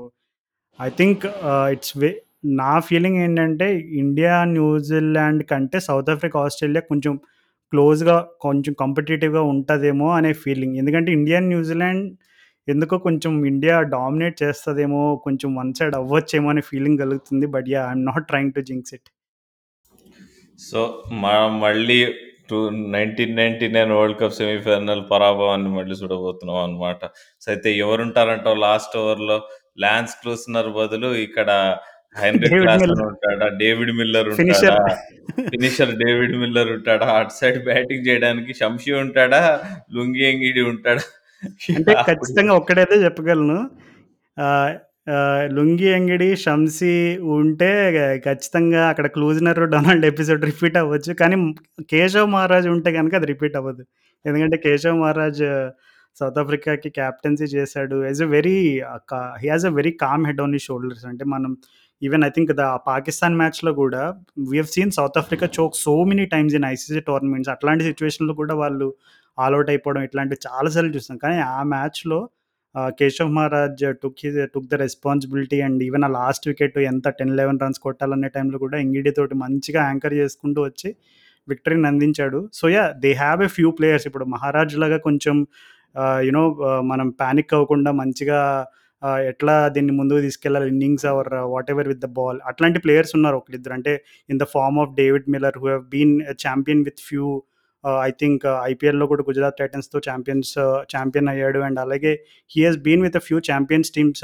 I 0.81 0.89
think 1.01 1.27
it's 1.75 1.95
way 1.99 2.11
నా 2.55 2.79
ఫీలింగ్ 2.79 3.17
ఏంటంటే 3.17 3.79
ఇండియా 3.79 4.45
న్యూజిలాండ్ 4.45 5.45
కంటే 5.45 5.81
సౌత్ 5.81 6.11
ఆఫ్రికా 6.11 6.41
ఆస్ట్రేలియా 6.41 6.81
కొంచెం 6.81 7.17
క్లోజ్గా 7.73 8.27
కొంచెం 8.41 8.75
కాంపిటేటివ్గా 8.81 9.43
ఉంటుందేమో 9.43 10.13
అనే 10.13 10.33
ఫీలింగ్ 10.33 10.77
ఎందుకంటే 10.77 11.13
ఇండియా 11.13 11.41
న్యూజిలాండ్ 11.41 12.17
ఎందుకో 12.69 12.99
కొంచెం 12.99 13.47
ఇండియా 13.47 13.81
డామినేట్ 13.81 14.43
చేస్తుందేమో 14.43 15.17
కొంచెం 15.17 15.57
వన్ 15.57 15.75
సైడ్ 15.75 15.95
అవ్వచ్చేమో 15.95 16.49
అనే 16.49 16.61
ఫీలింగ్ 16.61 16.99
కలుగుతుంది. 16.99 17.47
But 17.47 17.69
yeah 17.69 17.87
I'm 17.89 18.07
not 18.07 18.29
trying 18.29 18.53
to 18.53 18.61
jinx 18.61 18.95
it 18.95 19.09
so 20.59 21.05
మనం 21.11 21.61
మళ్ళీ 21.61 22.07
two 22.51 22.69
nineteen 22.71 23.37
ninety 23.37 23.69
nine 23.69 23.93
world 23.93 24.19
cup 24.21 24.35
semifinal 24.35 25.11
పరాభవాన్ని 25.11 25.69
మళ్ళీ 25.69 25.95
చూడబోతున్నాం 25.95 26.57
అనమాట 26.57 27.05
సో 27.41 27.53
అయితే 27.53 27.77
ఎవరుంటారంటావు 27.77 28.57
లాస్ట్ 28.57 28.97
ఓవర్లో 28.97 29.41
ల్యాన్స్ 29.81 30.17
క్లూస్నర్ 30.23 30.69
బదులు 30.69 31.15
ఇక్కడ 31.15 31.77
క్లాసన్ 32.15 33.03
ఉంటాడా? 33.09 33.47
డేవిడ్ 33.61 33.93
మిల్లర్ 34.01 34.29
ఉంటాడా? 34.33 34.77
ఫినిషర్ 35.53 35.93
డేవిడ్ 36.03 36.35
మిల్లర్ 36.43 36.71
ఉంటాడా? 36.77 37.07
అటు 37.19 37.35
సైడ్ 37.39 37.59
బ్యాటింగ్ 37.69 38.07
చేయడానికి 38.09 38.53
శంషి 38.61 38.93
ఉంటాడా? 39.03 39.41
లుంగి 39.97 40.25
ఎంగిడి 40.33 40.63
ఉంటాడా? 40.73 41.05
అంటే 41.79 41.95
ఖచ్చితంగా 42.11 42.53
ఒక్కడైతే 42.61 42.97
చెప్పగలను. 43.05 43.59
లుంగి 45.57 45.89
అంగిడి 45.97 46.29
షంసి 46.45 46.95
ఉంటే 47.41 47.69
ఖచ్చితంగా 48.27 48.81
అక్కడ 48.93 49.07
క్లూజనర్ 49.17 49.61
డొనాల్డ్ 49.75 50.07
ఎపిసోడ్ 50.13 50.47
రిపీట్ 50.51 50.79
అవ్వచ్చు. 50.81 51.13
కానీ 51.21 51.37
కేశవ్ 51.93 52.33
మహారాజ్ 52.35 52.69
ఉంటే 52.75 52.93
కనుక 52.99 53.15
అది 53.21 53.29
రిపీట్ 53.33 53.59
అవ్వదు. 53.61 53.85
ఎందుకంటే 54.25 54.57
కేశవ్ 54.65 55.01
మహారాజ్ 55.03 55.43
సౌత్ 56.21 56.39
ఆఫ్రికాకి 56.43 56.91
క్యాప్టెన్సీ 56.99 57.47
చేశాడు. 57.57 57.97
As 58.09 58.23
a 58.27 58.29
very 58.37 58.57
he 59.43 59.49
has 59.53 59.67
a 59.71 59.75
very 59.81 59.93
calm 60.05 60.25
head 60.29 60.41
on 60.45 60.55
his 60.59 60.63
shoulders 60.69 61.07
అంటే 61.13 61.25
మనం 61.35 61.53
even 62.03 62.25
I 62.25 62.29
think 62.29 62.53
the 62.53 62.65
Pakistan 62.87 63.37
మ్యాచ్లో 63.37 63.71
కూడా 63.73 64.03
we 64.51 64.57
have 64.57 64.71
seen 64.75 64.91
South 64.91 65.19
Africa 65.19 65.47
choke 65.59 65.77
so 65.77 65.93
many 66.05 66.25
times 66.27 66.55
in 66.55 66.67
ICC 66.73 67.01
tournaments 67.01 67.51
అట్లాంటి 67.51 67.85
సిచ్యువేషన్లో 67.85 68.35
కూడా 68.35 68.55
వాళ్ళు 68.55 68.89
ఆల్అౌట్ 69.39 69.71
అయిపోవడం 69.71 70.03
ఇట్లాంటివి 70.03 70.41
చాలాసార్లు 70.49 70.93
చూస్తాం 70.97 71.17
కానీ 71.17 71.39
ఆ 71.53 71.61
మ్యాచ్లో 71.75 72.19
Keshav 72.99 73.31
Maharaj 73.37 73.85
took 74.03 74.21
he 74.25 74.31
took 74.55 74.69
the 74.73 74.81
responsibility 74.85 75.59
and 75.61 75.83
even 75.83 76.05
ఆ 76.05 76.11
లాస్ట్ 76.19 76.47
వికెట్ 76.49 76.77
ఎంత 76.93 77.09
టెన్ 77.21 77.35
లెవెన్ 77.37 77.61
రన్స్ 77.63 77.81
కొట్టాలనే 77.87 78.29
టైంలో 78.29 78.59
కూడా 78.65 78.79
ఇంగిడి 78.79 79.13
తోటి 79.19 79.37
మంచిగా 79.45 79.81
యాంకర్ 79.91 80.15
చేసుకుంటూ 80.15 80.61
వచ్చి 80.63 80.91
విక్టరీని 81.49 81.87
అందించాడు. 81.87 82.39
So 82.53 82.65
yeah 82.69 82.85
they 83.05 83.11
have 83.23 83.41
a 83.43 83.51
few 83.57 83.69
players 83.71 84.07
ఇప్పుడు 84.09 84.25
మహారాజ్ 84.35 84.75
లాగా 84.83 84.99
కొంచెం 85.07 85.37
యునో 86.29 86.43
మనం 86.93 87.09
ప్యానిక్ 87.21 87.53
అవ్వకుండా 87.57 87.91
మంచిగా 88.01 88.41
ఎట్లా 89.31 89.55
దీన్ని 89.75 89.93
ముందుకు 89.99 90.21
తీసుకెళ్ళాలి? 90.27 90.69
Innings 90.75 91.07
or 91.11 91.31
whatever 91.73 91.89
with 91.93 92.03
the 92.05 92.09
ball 92.19 92.39
అట్లాంటి 92.51 92.79
ప్లేయర్స్ 92.85 93.13
ఉన్నారు 93.19 93.37
ఒకరిద్దరు 93.41 93.75
అంటే 93.79 93.93
in 94.33 94.41
the 94.43 94.47
form 94.55 94.79
of 94.83 94.95
David 95.01 95.27
Miller 95.35 95.59
who 95.61 95.67
have 95.71 95.85
been 95.95 96.15
champion 96.47 96.83
with 96.89 97.03
few 97.09 97.27
I 98.07 98.11
think 98.21 98.45
ఐపీఎల్లో 98.71 99.07
కూడా 99.11 99.23
గుజరాత్ 99.29 99.59
టైటన్స్తో 99.61 99.99
ఛాంపియన్స్ 100.09 100.53
ఛాంపియన్ 100.95 101.29
అయ్యాడు. 101.33 101.61
అండ్ 101.67 101.79
అలాగే 101.85 102.13
he 102.51 102.61
has 102.67 102.79
been 102.87 103.03
with 103.07 103.19
a 103.21 103.23
few 103.29 103.39
champions 103.51 103.91
teams 103.97 104.23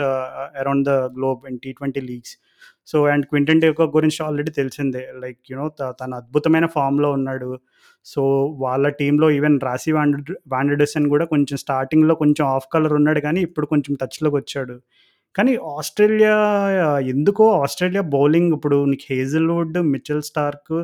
around 0.63 0.85
the 0.91 0.95
globe 1.19 1.43
and 1.51 1.61
T 1.67 1.73
twenty 1.81 2.03
leagues 2.11 2.35
so 2.91 2.99
and 3.13 3.25
Quinton 3.31 3.61
డేకో 3.65 3.85
గురించి 3.97 4.19
already 4.27 4.53
తెలిసిందే. 4.61 5.03
Like 5.23 5.39
you know 5.51 5.67
తన 6.01 6.11
అద్భుతమైన 6.21 6.67
ఫామ్లో 6.77 7.11
ఉన్నాడు. 7.19 7.51
సో 8.05 8.23
వాళ్ళ 8.65 8.89
టీంలో 9.01 9.31
ఈవెన్ 9.31 9.61
రాసి 9.61 9.93
వాండ్ 9.93 10.33
వాండర్డసన్ 10.55 11.09
కూడా 11.09 11.25
కొంచెం 11.25 11.57
స్టార్టింగ్లో 11.57 12.15
కొంచెం 12.15 12.45
ఆఫ్ 12.57 12.69
కలర్ 12.75 12.93
ఉన్నాడు 12.93 13.21
కానీ 13.21 13.41
ఇప్పుడు 13.41 13.67
కొంచెం 13.67 13.95
టచ్లోకి 14.03 14.37
వచ్చాడు. 14.37 14.77
కానీ 15.37 15.53
ఆస్ట్రేలియా 15.77 16.35
ఎందుకో 17.13 17.45
ఆస్ట్రేలియా 17.63 18.03
బౌలింగ్ 18.15 18.53
ఇప్పుడు 18.57 18.79
నీకు 18.85 19.07
Hazlewood 19.13 19.79
Mitchell 19.95 20.23
Starc 20.23 20.75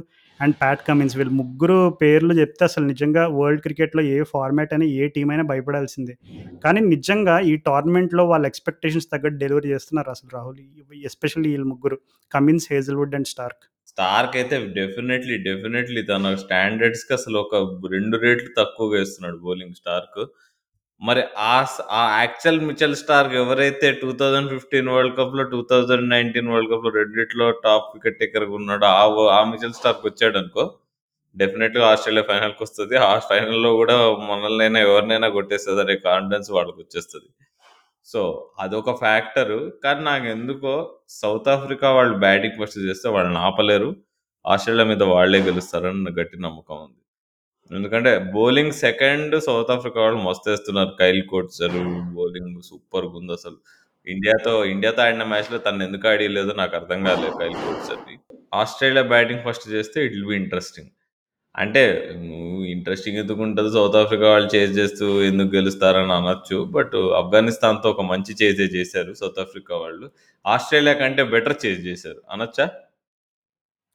and 0.40 0.54
Pat 0.60 0.82
Cummins 0.88 1.16
వీళ్ళు 1.18 1.32
ముగ్గురు 1.38 1.78
పేర్లు 2.02 2.34
చెప్తే 2.40 2.62
అసలు 2.64 2.84
నిజంగా 2.92 3.22
వరల్డ్ 3.38 3.62
క్రికెట్లో 3.64 4.02
ఏ 4.14 4.18
ఫార్మాట్ 4.32 4.72
అయినా 4.74 4.86
ఏ 4.98 5.08
టీం 5.14 5.30
అయినా 5.30 5.44
భయపడాల్సిందే. 5.50 6.14
కానీ 6.64 6.80
నిజంగా 6.94 7.34
ఈ 7.50 7.52
టోర్నమెంట్లో 7.66 8.24
వాళ్ళ 8.32 8.44
ఎక్స్పెక్టేషన్స్ 8.46 9.08
తగ్గట్టు 9.12 9.38
డెలివరీ 9.44 9.70
చేస్తున్నారు 9.74 10.10
అసలు 10.10 10.30
రాహుల్ 10.36 10.60
ఎస్పెషల్లీ 11.10 11.50
వీళ్ళు 11.54 11.68
ముగ్గురు 11.72 11.98
Cummins 12.32 12.68
Hazlewood 12.72 13.16
and 13.18 13.30
Starc. 13.34 13.64
Starc 13.98 14.34
అయితే 14.40 14.56
డెఫినెట్లీ 14.76 15.36
డెఫినెట్లీ 15.46 16.00
తన 16.10 16.34
స్టాండర్డ్స్కి 16.42 17.12
అసలు 17.16 17.36
ఒక 17.44 17.56
రెండు 17.94 18.16
రేట్లు 18.24 18.50
తక్కువగా 18.58 18.94
వేస్తున్నాడు 18.98 19.38
బౌలింగ్ 19.46 19.78
స్టార్క్. 19.80 20.20
మరి 21.02 21.22
ఆ 21.48 21.54
ఆ 21.98 22.02
యాక్చువల్ 22.20 22.60
మిచెల్ 22.68 22.96
స్టార్క్ 23.02 23.34
ఎవరైతే 23.42 23.88
టూ 24.02 24.10
థౌజండ్ 24.20 24.52
ఫిఫ్టీన్ 24.54 24.90
వరల్డ్ 24.94 25.16
కప్లో 25.20 25.44
టూ 25.54 25.60
థౌజండ్ 25.72 26.06
నైన్టీన్ 26.14 26.50
వరల్డ్ 26.52 26.70
కప్లో 26.72 26.92
రెండిట్లో 26.98 27.48
టాప్ 27.66 27.88
వికెట్ 27.96 28.20
టేకర్గా 28.22 28.54
ఉన్నాడు 28.60 28.86
ఆ 29.00 29.04
ఆ 29.38 29.40
మిచెల్ 29.52 29.76
స్టార్క్ 29.80 30.06
వచ్చాడు 30.08 30.38
అనుకో 30.42 30.64
డెఫినెట్గా 31.36 31.84
ఆస్ట్రేలియా 31.92 32.26
ఫైనల్కి 32.32 32.62
వస్తుంది. 32.66 32.96
ఆ 33.10 33.12
ఫైనల్లో 33.30 33.72
కూడా 33.82 33.96
మనల్నైనా 34.30 34.80
ఎవరినైనా 34.88 35.30
కొట్టేస్తుంది 35.38 35.82
అనే 35.86 35.96
కాన్ఫిడెన్స్ 36.08 36.50
వాళ్ళకి 36.58 36.80
వచ్చేస్తుంది. 36.84 37.28
సో, 38.08 38.20
అదొక 38.60 38.90
ఫ్యాక్టరు. 39.00 39.60
కానీ 39.84 40.02
నాకెందుకో 40.04 40.74
సౌత్ 41.18 41.48
ఆఫ్రికా 41.54 41.88
వాళ్ళు 41.92 42.14
బ్యాటింగ్ 42.18 42.58
ఫస్ట్ 42.60 42.78
చేస్తే 42.86 43.08
వాళ్ళని 43.16 43.40
ఆపలేరు. 43.48 43.90
ఆస్ట్రేలియా 44.44 44.86
మీద 44.86 45.02
వాళ్ళే 45.12 45.40
గెలుస్తారని 45.48 46.12
గట్టి 46.18 46.36
నమ్మకం 46.40 46.76
ఉంది. 46.84 47.00
ఎందుకంటే 47.70 48.12
బౌలింగ్ 48.34 48.74
సెకండ్ 48.84 49.34
సౌత్ 49.46 49.72
ఆఫ్రికా 49.76 49.98
వాళ్ళు 50.04 50.20
మస్తేస్తున్నారు. 50.28 50.92
కైల్ 51.00 51.22
కోట్సర్ 51.32 51.78
బౌలింగ్ 52.16 52.56
సూపర్‌గుంది 52.70 53.34
అసలు. 53.38 53.58
ఇండియాతో 54.06 54.54
ఇండియాతో 54.74 55.02
ఆడిన 55.06 55.24
మ్యాచ్‌లో 55.32 55.58
తను 55.66 55.84
ఎందుకు 55.88 56.06
ఆడియలేదో 56.08 56.54
నాకు 56.62 56.74
అర్థం 56.80 57.00
కాలేదు 57.08 57.36
కైల్ 57.40 57.58
కోట్సర్‌ని. 57.66 58.16
ఆస్ట్రేలియా 58.54 59.06
బ్యాటింగ్ 59.14 59.44
ఫస్ట్ 59.48 59.66
చేస్తే 59.74 59.98
ఇట్ 60.06 60.14
విల్ 60.16 60.28
బి 60.32 60.38
ఇంట్రెస్టింగ్. 60.42 60.90
అంటే 61.54 61.82
నువ్వు 62.22 62.40
ఇంట్రెస్టింగ్ 62.72 63.20
ఎందుకుంటది 63.22 63.70
సౌత్ 63.74 63.96
ఆఫ్రికా 64.00 64.26
వాళ్ళు 64.28 64.48
చేజ్ 64.54 64.72
చేస్తూ 64.78 65.06
ఎందుకు 65.28 65.50
గెలుస్తారని 65.56 66.12
అనొచ్చు. 66.18 66.58
బట్ 66.76 66.96
ఆఫ్ఘనిస్తాన్‌తో 67.20 67.88
ఒక 67.94 68.04
మంచి 68.10 68.34
చేజే 68.42 68.66
చేశారు 68.76 69.12
సౌత్ 69.20 69.40
ఆఫ్రికా 69.44 69.74
వాళ్ళు. 69.78 70.08
ఆస్ట్రేలియా 70.44 70.94
కంటే 71.02 71.24
బెటర్ 71.32 71.56
చేజ్ 71.64 71.80
చేశారు. 71.88 72.20
అనొచ్చా? 72.30 72.66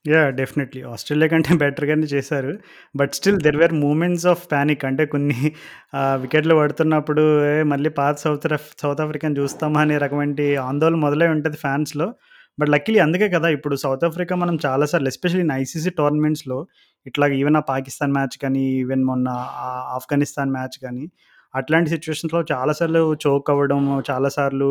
యాహ్! 0.06 0.30
డెఫినెట్‌లీ. 0.38 0.80
ఆస్ట్రేలియా 0.92 1.28
కంటే 1.34 1.52
బెటర్‌గానే 1.62 2.08
చేశారు. 2.14 2.52
But 2.96 3.12
still 3.18 3.38
there 3.44 3.58
were 3.62 3.76
moments 3.84 4.26
of 4.32 4.44
panic 4.52 4.84
అంటే 4.90 5.04
కొన్ని 5.14 5.38
ఆహ్, 6.00 6.18
వికెట్లు 6.24 6.56
పడుతున్నప్పుడు 6.60 7.24
మళ్ళీ 7.72 7.92
పాత 8.00 8.16
సౌత్ 8.24 8.48
రఫ్ 8.54 8.70
సౌత్ 8.82 9.02
ఆఫ్రికాని 9.04 9.38
చూస్తామా 9.42 9.82
అనే 9.86 9.98
రకమంటి 10.04 10.48
ఆందోళన 10.68 11.00
మొదలై 11.06 11.30
ఉంటది 11.36 11.60
ఫ్యాన్స్‌లో. 11.64 12.08
బట్ 12.58 12.70
లక్కీలీ 12.74 13.00
అందుకే 13.04 13.28
కదా! 13.34 13.48
ఇప్పుడు 13.56 13.76
సౌత్ 13.84 14.04
ఆఫ్రికా 14.08 14.34
మనం 14.42 14.56
చాలా 14.66 14.86
సార్లు 14.92 15.10
ఎస్పెషల్లీ 15.12 15.46
ఇన్ 15.48 15.54
ఐసీసీ 15.58 15.92
టోర్నమెంట్స్‌లో 16.00 16.58
ఇట్లాగ 17.06 17.32
ఈవెన్ 17.34 17.56
ఆ 17.56 17.64
పాకిస్తాన్ 17.70 18.14
మ్యాచ్ 18.14 18.38
కానీ, 18.44 18.64
ఈవెన్ 18.82 19.04
మొన్న 19.06 19.28
ఆఫ్ఘనిస్తాన్ 19.98 20.52
మ్యాచ్ 20.52 20.78
కానీ, 20.84 21.06
అట్లాంటి 21.54 21.90
సిచ్యువేషన్స్లో 21.90 22.40
చాలా 22.52 22.74
సార్లు 22.74 23.02
చోక్ 23.26 23.50
అవ్వడం, 23.50 23.82
చాలా 24.10 24.30
సార్లు 24.30 24.70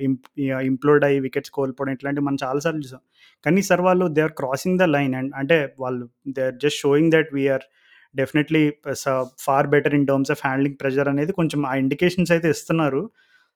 ఇంప్ 0.00 0.26
ఇంప్లోడ్ 0.68 1.04
అయ్యి 1.04 1.20
వికెట్స్ 1.20 1.52
కోల్పోవడం 1.56 1.92
ఇట్లాంటివి 1.92 2.26
మనం 2.26 2.38
చాలా 2.44 2.60
సార్లు 2.60 2.82
చూసాం. 2.82 3.02
కానీ 3.44 3.62
సార్ 3.62 3.82
వాళ్ళు 3.82 4.06
they 4.16 4.22
are 4.22 4.34
crossing 4.40 4.78
the 4.78 4.86
line 4.90 5.14
and 5.14 5.32
అంటే 5.36 5.58
వాళ్ళు 5.78 6.04
they 6.36 6.44
are 6.46 6.56
just 6.64 6.80
showing 6.80 7.12
that 7.12 7.30
we 7.34 7.44
are 7.48 7.64
definitely 8.14 8.62
so 8.94 9.06
far 9.40 9.68
better 9.68 9.94
in 9.94 10.06
terms 10.06 10.30
of 10.30 10.42
handling 10.46 10.78
pressure 10.80 11.08
అనేది 11.08 11.32
కొంచెం 11.32 11.60
ఆ 11.66 11.74
ఇండికేషన్స్ 11.76 12.32
అయితే 12.32 12.48
ఇస్తున్నారు. 12.50 13.02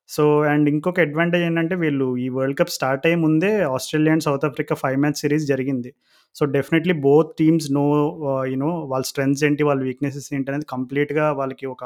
సో, 0.09 0.23
అండ్ 0.45 0.67
ఇంకొక 0.69 1.01
అడ్వాంటేజ్ 1.01 1.45
ఏంటంటే 1.45 1.75
వీళ్ళు 1.77 2.07
ఈ 2.19 2.29
వరల్డ్ 2.31 2.59
కప్ 2.59 2.71
స్టార్ట్ 2.71 3.07
అయ్యే 3.07 3.19
ముందే 3.21 3.51
Australia 3.71 4.13
and 4.13 4.25
South 4.25 4.45
Africa 4.45 4.75
five 4.75 4.99
match 4.99 5.17
series 5.17 5.47
జరిగింది. 5.47 5.91
So, 6.37 6.44
definitely 6.55 6.94
both 7.05 7.31
teams 7.38 7.68
no 7.73 7.85
you know 8.53 8.70
వాళ్ళ 8.87 9.05
స్ట్రెంగ్స్ 9.05 9.42
ఏంటి, 9.44 9.62
వాళ్ళ 9.62 9.81
వీక్‌నెసెస్ 9.83 10.29
ఏంటి 10.35 10.51
అనేది 10.51 10.66
కంప్లీట్‌గా 10.70 11.27
వాళ్ళకి 11.33 11.66
ఒక 11.68 11.85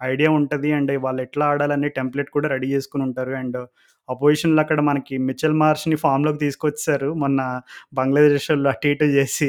ఐడియా 0.00 0.30
ఉంటుంది 0.32 0.68
అండ్ 0.72 0.92
వాళ్ళు 1.02 1.20
ఎట్లా 1.22 1.46
ఆడాలనే 1.52 1.88
టెంప్లేట్ 1.96 2.30
కూడా 2.30 2.48
రెడీ 2.48 2.68
చేసుకుని 2.72 3.02
ఉంటారు. 3.08 3.32
అండ్ 3.40 3.58
అపోజిషన్‌లో 4.08 4.60
అక్కడ 4.64 4.80
మనకి 4.82 5.14
మిచెల్ 5.26 5.56
మార్ష్‌ని 5.62 5.96
ఫామ్లోకి 6.04 6.38
తీసుకొచ్చారు 6.38 7.10
మొన్న 7.16 7.40
బంగ్లాదేశ్లో 7.94 8.70
అటు 8.70 8.88
ఇటు 8.88 9.08
చేసి. 9.16 9.48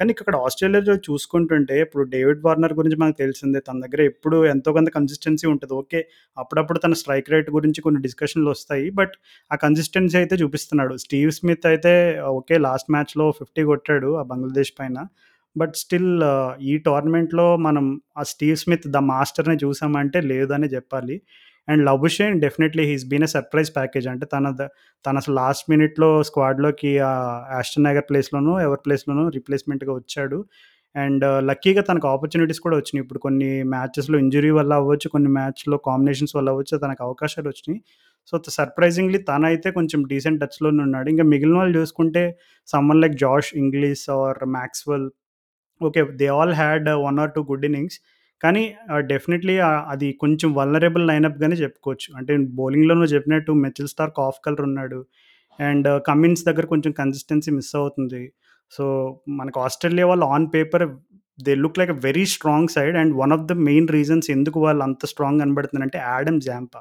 కానీ 0.00 0.10
ఇక్కడ 0.14 0.36
ఆస్ట్రేలియాలో 0.44 0.94
చూసుకుంటుంటే 1.06 1.76
ఇప్పుడు 1.84 2.04
డేవిడ్ 2.12 2.42
వార్నర్ 2.44 2.74
గురించి 2.78 2.98
మనకు 3.00 3.18
తెలిసిందే. 3.18 3.60
తన 3.60 3.76
దగ్గర 3.84 4.00
ఎప్పుడు 4.10 4.36
ఎంతో 4.48 4.72
కొంత 4.76 4.90
కన్సిస్టెన్సీ 4.96 5.46
ఉంటుంది 5.52 5.74
ఓకే. 5.74 6.00
అప్పుడప్పుడు 6.36 6.78
తన 6.78 6.94
స్ట్రైక్ 7.00 7.30
రేట్ 7.34 7.50
గురించి 7.56 7.82
కొన్ని 7.82 8.00
డిస్కషన్లు 8.06 8.50
వస్తాయి 8.54 8.86
బట్ 8.94 9.14
ఆ 9.50 9.58
కన్సిస్టెన్సీ 9.64 10.18
అయితే 10.20 10.36
చూపిస్తున్నాడు. 10.42 10.94
స్టీవ్ 11.04 11.32
స్మిత్ 11.38 11.66
అయితే 11.72 11.94
ఓకే. 12.34 12.58
లాస్ట్ 12.66 12.90
మ్యాచ్‌లో 12.94 13.26
50 13.34 13.64
కొట్టాడు 13.70 14.10
ఆ 14.16 14.24
బంగ్లాదేశ్ 14.30 14.72
పైన. 14.80 14.96
బట్ 15.56 15.74
స్టిల్ 15.76 16.10
ఈ 16.64 16.74
టోర్నమెంట్‌లో 16.84 17.46
మనం 17.64 17.84
ఆ 18.18 18.24
స్టీవ్ 18.30 18.58
స్మిత్ 18.62 18.86
ద 18.90 19.00
మాస్టర్‌ని 19.08 19.56
చూసామంటే 19.62 20.18
లేదనే 20.30 20.68
చెప్పాలి 20.74 21.16
and 21.68 21.82
Labuschagne 21.86 22.36
definitely 22.40 22.84
he's 22.90 23.04
been 23.06 23.24
a 23.24 23.30
surprise 23.34 23.70
package. 23.74 24.06
అంటే 24.08 24.26
తన 24.26 24.44
తన 25.04 25.14
అసలు 25.16 25.34
లాస్ట్ 25.34 25.66
మినిట్‌లో 25.70 26.10
స్క్వాడ్‌లోకి 26.24 26.92
ఆహ్, 27.08 27.26
యాస్టన్ 27.56 27.86
ఏగర్ 27.86 28.08
ఎవరి 28.66 28.82
ప్లేస్లోనూ 28.86 29.24
రిప్లేస్‌మెంట్‌గా 29.36 29.94
వచ్చాడు. 29.98 30.38
అండ్ 30.96 31.24
లక్కీగా 31.48 31.82
తనకు 31.82 32.06
ఆపర్చునిటీస్ 32.08 32.60
కూడా 32.60 32.76
వచ్చినాయి. 32.76 33.02
ఇప్పుడు 33.04 33.20
కొన్ని 33.24 33.48
మ్యాచెస్‌లో 33.74 34.16
ఇంజురీ 34.18 34.50
వల్ల 34.56 34.72
అవ్వచ్చు, 34.80 35.08
కొన్ని 35.10 35.30
మ్యాచ్‌లో 35.36 35.76
కాంబినేషన్స్ 35.88 36.34
వల్ల 36.38 36.48
అవ్వచ్చు 36.50 36.76
తనకు 36.84 37.02
అవకాశాలు 37.04 37.48
వచ్చినాయి. 37.48 37.80
సో, 38.32 38.38
సర్ప్రైజింగ్‌లీ 38.56 39.18
తన 39.28 39.42
అయితే 39.52 39.68
కొంచెం 39.70 40.00
డీసెంట్ 40.10 40.40
టచ్‌లోనే 40.44 40.82
ఉన్నాడు. 40.86 41.08
ఇంకా 41.10 41.24
మిగిలిన 41.32 41.58
వాళ్ళు 41.58 41.74
చూసుకుంటే 41.78 42.22
someone 42.68 43.00
like 43.00 43.16
Josh 43.22 43.50
Inglis 43.62 44.04
or 44.18 44.40
Maxwell 44.56 45.06
okay. 45.80 46.02
They 46.20 46.28
all 46.36 46.54
had 46.60 46.88
one 47.06 47.18
or 47.22 47.32
two 47.36 47.42
good 47.50 47.66
innings. 47.68 47.98
కానీ 48.40 48.62
డెఫినెట్‌లీ 49.10 49.56
ఆహ్, 49.66 49.82
అది 49.92 50.08
కొంచెం 50.20 50.48
వల్నరబుల్ 50.54 51.04
లైనప్‌గానే 51.10 51.56
చెప్పుకోవచ్చు. 51.62 52.08
అంటే 52.18 52.32
బౌలింగ్‌లో 52.58 52.94
నువ్వు 52.98 53.12
చెప్పినట్టు 53.14 53.52
మిచెల్ 53.64 53.90
స్టార్క్ 53.94 54.20
ఆఫ్ 54.24 54.40
కలర్ 54.46 54.64
ఉన్నాడు. 54.68 55.00
అండ్ 55.58 55.88
కమిన్స్ 56.08 56.44
దగ్గర 56.48 56.66
కొంచెం 56.72 56.92
కన్సిస్టెన్సీ 56.98 57.52
మిస్ 57.54 57.72
అవుతుంది. 57.80 58.22
సో, 58.72 58.84
మనకు 59.38 59.58
ఆస్ట్రేలియా 59.62 60.06
వాళ్ళు 60.08 60.26
on 60.34 60.48
paper 60.54 60.84
they 61.38 61.52
look 61.58 61.78
like 61.80 61.92
a 61.92 62.00
very 62.04 62.24
strong 62.32 62.70
side 62.74 62.96
and 63.00 63.12
one 63.18 63.32
of 63.34 63.46
the 63.46 63.58
main 63.66 63.88
reasons 63.94 64.28
ఎందుకు 64.32 64.58
వాళ్ళు 64.64 64.82
అంత 64.88 65.06
strong 65.12 65.40
కనబడుతున్నారంటే 65.42 65.98
Adam 66.12 66.40
Zampa. 66.46 66.80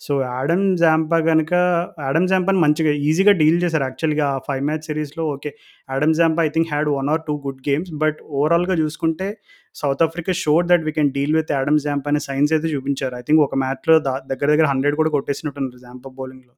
So, 0.00 0.12
Adam 0.24 0.64
Zampa 0.76 1.18
గనక 1.28 1.52
యాడమ్ 2.00 2.26
జాంపాని 2.30 2.60
మంచిగా 2.64 2.92
ఈజీగా 3.08 3.32
డీల్ 3.40 3.58
చేశారు 3.64 3.84
యాక్చువల్‌గా 3.84 4.26
ఆ 4.30 4.38
5 4.48 4.64
మ్యాచ్ 4.68 4.86
సిరీస్‌లో 4.88 5.24
okay. 5.34 5.50
Adam 5.88 6.14
Zampa 6.18 6.42
I 6.44 6.50
think 6.54 6.68
had 6.72 6.90
one 6.96 7.10
or 7.12 7.22
two 7.28 7.34
good 7.46 7.62
games. 7.68 7.92
But 8.02 8.18
ఓవరాల్‌గా 8.34 8.76
చూసుకుంటే 8.82 9.28
South 9.76 10.04
Africa 10.06 10.32
showed 10.42 10.66
that 10.66 10.84
we 10.88 10.94
can 10.98 11.12
deal 11.12 11.34
with 11.38 11.52
Adam 11.56 11.80
Zampa 11.86 12.10
అనే 12.12 12.22
సైన్స్ 12.28 12.52
అయితే 12.56 12.68
చూపించారు. 12.74 13.16
ఐ 13.16 13.24
థింక్ 13.28 13.42
ఒక 13.46 13.56
మ్యాచ్‌లో 13.64 13.96
దగ్గర 14.32 14.48
దగ్గర 14.54 14.68
100 14.72 15.00
కూడా 15.02 15.12
కొట్టేసినట్టున్నారు 15.16 15.80
జాంపా 15.86 16.10
బౌలింగ్‌లో. 16.20 16.54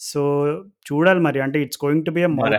సో, 0.00 0.20
చూడాలి 0.86 1.20
మరి. 1.20 1.38
అంటే 1.40 1.58
it's 1.62 1.78
going 1.84 2.04
to 2.04 2.10
be 2.10 2.22
a 2.22 2.28
mouth. 2.32 2.56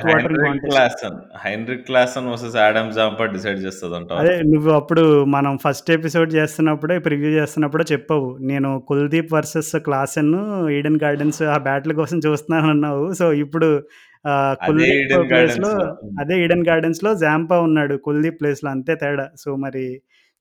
Klaasen, 0.66 1.18
Heinrich 1.44 1.84
Klaasen 1.86 2.28
versus 2.28 2.56
Adam 2.58 2.90
Zampa 2.92 3.26
decide 3.34 3.60
చేస్తదంటావా? 3.60 4.20
అదే 4.22 4.34
నువ్వు 4.48 4.72
అప్పుడు 4.72 5.04
మనం 5.28 5.54
ఫస్ట్ 5.66 5.90
ఎపిసోడ్ 5.92 6.32
చేస్తున్నప్పుడే 6.34 6.98
ప్రివ్యూ 7.00 7.32
చేస్తున్నప్పుడే 7.32 7.86
చెప్పావు. 7.92 8.38
నేను 8.44 8.72
'Kuldeep 8.88 9.32
versus 9.34 9.72
Klaasen 9.86 10.34
Eden 10.78 11.00
Gardens' 11.04 11.44
ఆ 11.50 11.58
బ్యాటిల్ 11.68 11.94
కోసం 11.94 12.20
చూస్తున్నానన్నావు. 12.28 13.06
సో, 13.14 13.28
ఇప్పుడు 13.44 13.70
కుల్దీప్ 14.68 14.96
గార్డెన్స్‌లో. 15.32 15.72
హ్మ్. 16.02 16.16
అదే 16.20 16.36
ఈడెన్ 16.44 16.66
గార్డెన్స్‌లో 16.68 17.14
జాంపా 17.18 17.60
ఉన్నాడు. 17.62 17.98
కుల్దీప్ 18.06 18.40
ప్లేస్‌లో 18.42 18.72
అంతే 18.72 18.96
తేడా. 18.96 19.28
సో, 19.38 19.50
మరి 19.66 19.86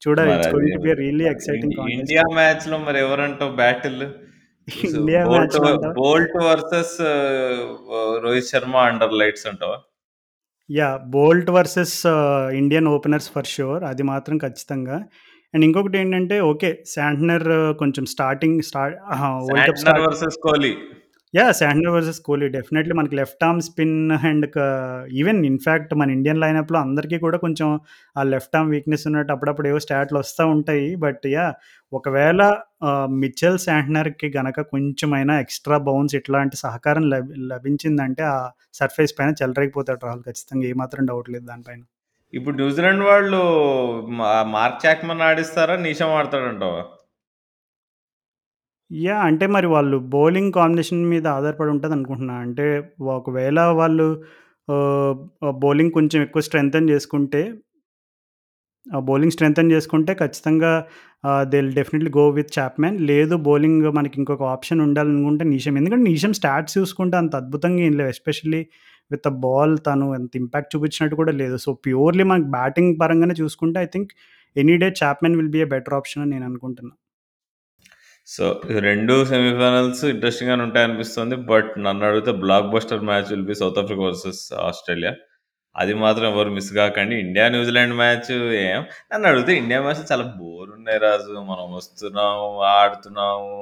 చూడాలి. 0.02 0.32
It's 0.36 0.50
going 0.54 0.74
to 0.74 0.80
be 0.80 0.92
really 1.02 1.26
exciting. 1.26 1.76
India 1.94 2.24
మ్యాచ్‌లో 2.34 2.78
మరి 2.80 2.98
ఎవరంటావు 2.98 3.52
battle? 3.56 4.02
India 4.68 5.20
Boult 5.98 6.36
versus 6.46 6.94
Rohit 8.24 8.48
Sharma 8.48 8.76
under 8.88 9.14
lights 9.14 9.46
అంటావా? 9.46 9.76
Yeah! 10.70 10.98
Boult 11.06 11.50
versus 11.50 11.96
Indian 12.60 12.88
openers 12.88 13.30
for 13.32 13.46
sure. 13.46 13.82
అది 13.84 14.02
మాత్రం 14.02 14.36
ఖచ్చితంగా. 14.38 14.96
అండ్ 15.54 15.64
ఇంకొకటేంటంటే 15.64 16.36
ఓకే. 16.50 16.70
శాంట్నర్ 16.86 17.46
కొంచెం 17.78 18.04
starting 18.14 18.58
start 18.62 18.96
versus 20.06 20.38
Kohli. 20.42 20.72
Yeah! 21.36 21.52
'Santner 21.56 21.90
versus 21.94 22.18
Kohli 22.26 22.48
definitely 22.54 22.94
మనకి 22.94 23.14
left 23.18 23.42
arm 23.44 23.60
spin 23.66 23.94
and 24.22 24.46
క 24.52 24.58
even 25.16 25.40
in fact 25.48 25.92
మన 26.00 26.08
Indian 26.16 26.40
లైనప్‌లో 26.44 26.78
అందరికీ 26.80 27.16
కూడా 27.24 27.38
కొంచెం 27.42 27.68
ఆ 28.16 28.24
లెఫ్ట్ 28.32 28.56
ఆర్మ్ 28.56 28.70
వీక్‌నెస్ 28.74 29.04
ఉన్నట్టు 29.10 29.32
అప్పుడప్పుడు 29.34 29.68
ఏవో 29.68 29.80
స్టాట్‌లు 29.86 30.18
వస్తూ 30.22 30.44
ఉంటాయి. 30.54 30.86
But 31.04 31.24
yeah! 31.34 31.52
ఒకవేళ 31.92 32.40
ఆహ్, 32.88 33.08
మిచెల్ 33.22 33.58
శాంట్నర్‌కి 33.64 34.28
గనక 34.36 34.60
కొంచెమైనా 34.72 35.36
ఎక్స్‌ట్రా 35.40 35.78
బౌన్స్ 35.86 36.16
ఇట్లాంటి 36.20 36.58
సహకారం 36.62 37.06
లభి 37.12 37.34
లభించిందంటే 37.52 38.24
ఆ 38.32 38.38
సర్ఫేస్ 38.74 39.14
పైన 39.18 39.32
చెలరేగిపోతాడు 39.40 40.02
రాహుల్ 40.06 40.24
ఖచ్చితంగా. 40.28 40.66
ఏమాత్రం 40.72 41.04
డౌట్ 41.12 41.30
లేదు 41.34 41.46
దానిపైన. 41.52 41.82
ఇప్పుడు 42.32 42.56
న్యూజిలాండ్ 42.56 43.02
వాళ్ళు 43.06 43.40
మా 44.16 44.30
మార్క్ 44.54 44.80
చాక్‌మన్ 44.84 45.24
ఆడిస్తారా? 45.26 45.74
నీషమ్ 45.84 46.14
ఆడతాడంటావా? 46.16 46.80
యాహ్! 48.90 49.22
అంటే 49.28 49.46
మరి 49.54 49.68
వాళ్ళు 49.72 49.96
బౌలింగ్ 50.12 50.52
కాంబినేషన్ 50.56 51.02
మీద 51.12 51.26
ఆధారపడి 51.36 51.70
ఉంటదనుకుంటున్నా. 51.74 52.34
అంటే 52.44 52.66
ఒకవేళ 53.14 53.58
వాళ్ళు 53.80 54.06
ఆహ్, 54.68 55.14
బౌలింగ్ 55.62 55.92
కొంచెం 55.96 56.18
ఎక్కువ 56.26 56.42
స్ట్రెంథెన్ 56.46 56.88
చేసుకుంటే 56.92 57.42
ఆ 58.86 58.98
బౌలింగ్ 59.06 59.34
స్ట్రెంథెన్ 59.34 59.70
చేసుకుంటే 59.72 60.12
ఖచ్చితంగా 60.20 60.70
ఆహ్, 61.24 61.44
they 61.44 61.58
will 61.58 61.72
definitely 61.78 62.10
go 62.16 62.24
with 62.36 62.50
Chapman. 62.56 62.96
లేదు 63.10 63.34
బౌలింగ్ 63.46 63.86
మనకి 63.96 64.16
ఇంకొక 64.20 64.44
ఆప్షన్ 64.52 64.80
ఉండాలనుకుంటే 64.86 65.44
నీషం 65.52 65.74
ఎందుకంటే 65.80 66.04
నీషం 66.10 66.32
స్టాట్స్ 66.38 66.76
చూసుకుంటే 66.78 67.16
అంత 67.22 67.34
అద్భుతంగా 67.42 67.80
ఏం 67.86 67.94
లేవు. 68.00 68.10
ఎస్పెషల్లీ 68.14 68.60
విత్ 69.10 69.24
ద 69.26 69.42
బాల్ 69.44 69.74
తను 69.86 70.06
ఎంత 70.18 70.32
ఇంపాక్ట్ 70.42 70.70
చూపించినట్టు 70.74 71.16
కూడా 71.20 71.32
లేదు. 71.40 71.56
సో, 71.64 71.70
ప్యూర్‌లీ 71.84 72.24
మనకి 72.30 72.48
బ్యాటింగ్ 72.56 72.92
పరంగానే 73.02 73.36
చూసుకుంటే 73.42 73.80
I 73.80 73.90
think 73.94 74.12
any 74.56 74.76
day 74.82 74.88
Chapman 75.02 75.36
will 75.38 75.52
be 75.56 75.60
a 75.60 75.70
better 75.74 75.96
option 75.98 76.22
అని 76.24 76.32
నేను 76.34 76.46
అనుకుంటున్నా. 76.50 76.94
సో, 78.28 78.44
ఈ 78.68 78.76
2 78.80 79.14
సెమీఫైనల్స్ 79.30 80.00
ఇంట్రెస్టింగ్‌గానే 80.12 80.62
ఉంటాయనిపిస్తుంది. 80.66 81.36
బట్ 81.50 81.68
నన్ను 81.84 82.04
అడిగితే 82.08 82.32
blockbuster 82.72 83.02
match 83.08 83.28
will 83.32 83.44
be 83.50 83.54
South 83.60 83.78
Africa 83.82 84.02
versus 84.06 84.40
Australia. 84.64 85.12
అది 85.76 85.94
మాత్రం 86.02 86.26
ఎవరు 86.32 86.50
మిస్ 86.56 86.70
కాకండి 86.78 87.14
ఇండియా, 87.24 87.44
న్యూజిలాండ్ 87.54 87.94
మ్యాచ్ 87.98 88.30
ఏం 88.62 88.80
నన్నడిగితే 89.12 89.52
ఇండియా 89.60 89.80
మ్యాచ్ 89.84 90.02
చాలా 90.10 90.26
బోర్ 90.38 90.70
ఉన్నాయి 90.76 91.00
రాజు. 91.04 91.34
మనం 91.50 91.68
వస్తున్నాము, 91.76 92.48
ఆడుతున్నాము, 92.74 93.52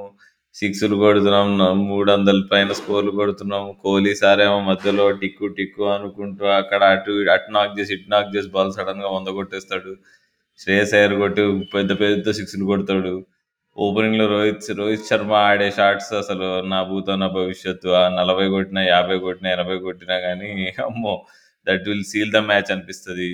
సిక్స్‌లు 0.55 0.97
కొడుతున్నాం. 1.03 1.47
మూడు 1.89 2.09
వందల 2.11 2.39
పైన 2.51 2.71
స్కోర్‌లు 2.81 3.13
కొడుతున్నాము 3.19 3.69
కోహ్లీ 3.83 4.13
సారేమో 4.21 4.59
మధ్యలో 4.69 5.05
టిక్కు 5.21 5.47
టిక్కు 5.57 5.85
అనుకుంటూ 5.95 6.45
అక్కడ 6.59 6.81
అటు 6.93 7.15
అటు 7.35 7.51
నాక్ 7.57 7.75
చేసి 7.79 7.93
ఇటు 7.97 8.09
నాక్ 8.15 8.31
చేసి 8.35 8.49
బాల్ 8.55 8.73
సడన్‌గా 8.77 9.11
వంద 9.15 9.29
కొట్టేస్తాడు. 9.39 9.93
శ్రేయస్ 10.59 10.95
అయ్యర్ 10.97 11.15
కొట్టి 11.23 11.43
పెద్ద 11.75 11.91
పెద్ద 12.03 12.29
సిక్స్‌లు 12.39 12.67
కొడతాడు. 12.71 13.15
ఓపెనింగ్‌లో 13.77 14.25
రోహిత్ 14.27 14.67
రోహిత్ 14.77 15.07
శర్మ 15.07 15.31
ఆడే 15.45 15.67
షాట్స్ 15.77 16.11
అసలు 16.19 16.45
నా 16.71 16.77
భూతో 16.89 17.13
నా 17.15 17.27
భవిష్యత్తు. 17.35 17.89
ఆ 17.97 18.03
40 18.17 18.45
కొట్టినా, 18.53 18.81
50 18.91 19.17
కొట్టినా, 19.21 19.49
80 19.55 19.77
కొట్టినా 19.87 20.15
కానీ 20.25 20.49
అమ్మో! 20.85 21.15
That 21.67 21.85
will 21.89 22.05
seal 22.11 22.31
the 22.31 22.41
match 22.49 22.71
అనిపిస్తుంది 22.75 23.29